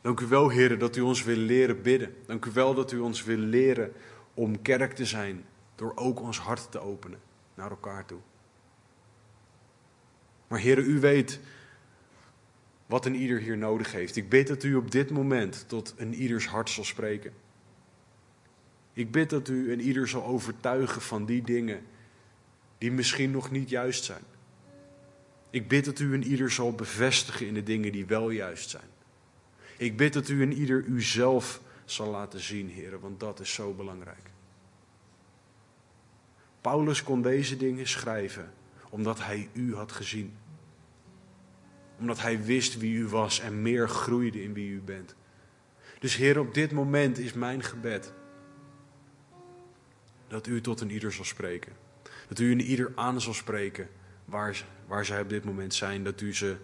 [0.02, 2.16] Dank u wel, Heer, dat u ons wil leren bidden.
[2.26, 3.94] Dank u wel dat u ons wil leren
[4.34, 5.46] om kerk te zijn,
[5.76, 7.20] door ook ons hart te openen
[7.54, 8.20] naar elkaar toe.
[10.48, 11.40] Maar Heer, u weet
[12.86, 14.16] wat een ieder hier nodig heeft.
[14.16, 17.34] Ik bid dat u op dit moment tot een ieders hart zal spreken.
[18.94, 21.86] Ik bid dat u een ieder zal overtuigen van die dingen
[22.78, 24.24] die misschien nog niet juist zijn.
[25.50, 28.90] Ik bid dat u een ieder zal bevestigen in de dingen die wel juist zijn.
[29.78, 33.74] Ik bid dat u een ieder uzelf zal laten zien, heren, want dat is zo
[33.74, 34.32] belangrijk.
[36.62, 38.54] Paulus kon deze dingen schrijven
[38.90, 40.34] omdat hij u had gezien.
[42.00, 45.16] Omdat hij wist wie u was en meer groeide in wie u bent.
[46.00, 48.14] Dus Heer, op dit moment is mijn gebed
[50.28, 51.74] dat u tot een ieder zal spreken.
[52.28, 53.90] Dat u in ieder aan zal spreken
[54.26, 56.04] waar, waar zij op dit moment zijn.
[56.04, 56.58] Dat u ze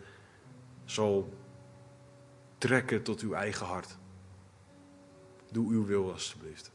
[0.85, 1.33] zal
[2.57, 3.97] trekken tot uw eigen hart.
[5.51, 6.71] Doe uw wil alstublieft.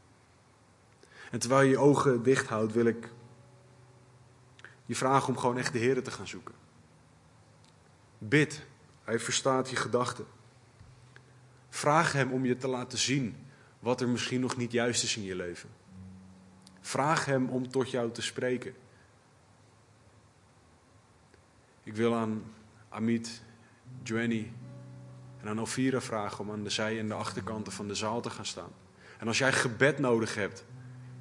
[1.31, 3.09] En terwijl je je ogen dicht houdt, wil ik
[4.87, 6.55] je vragen om gewoon echt de Heer te gaan zoeken.
[8.19, 8.67] Bid,
[9.05, 10.27] Hij verstaat je gedachten.
[11.69, 13.47] Vraag Hem om je te laten zien
[13.79, 15.69] wat er misschien nog niet juist is in je leven.
[16.89, 18.75] Vraag Hem om tot jou te spreken.
[21.83, 22.43] Ik wil aan
[22.89, 23.43] Amit,
[24.03, 24.53] Joanny
[25.41, 28.31] en aan Elvira vragen om aan de zij- en de achterkanten van de zaal te
[28.31, 28.71] gaan staan.
[29.19, 30.65] En als jij gebed nodig hebt,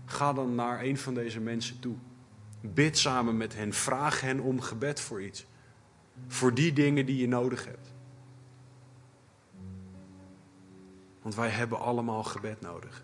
[0.05, 1.95] ga dan naar een van deze mensen toe.
[2.61, 3.73] Bid samen met hen.
[3.73, 5.45] Vraag hen om gebed voor iets.
[6.27, 7.93] Voor die dingen die je nodig hebt.
[11.21, 13.03] Want wij hebben allemaal gebed nodig.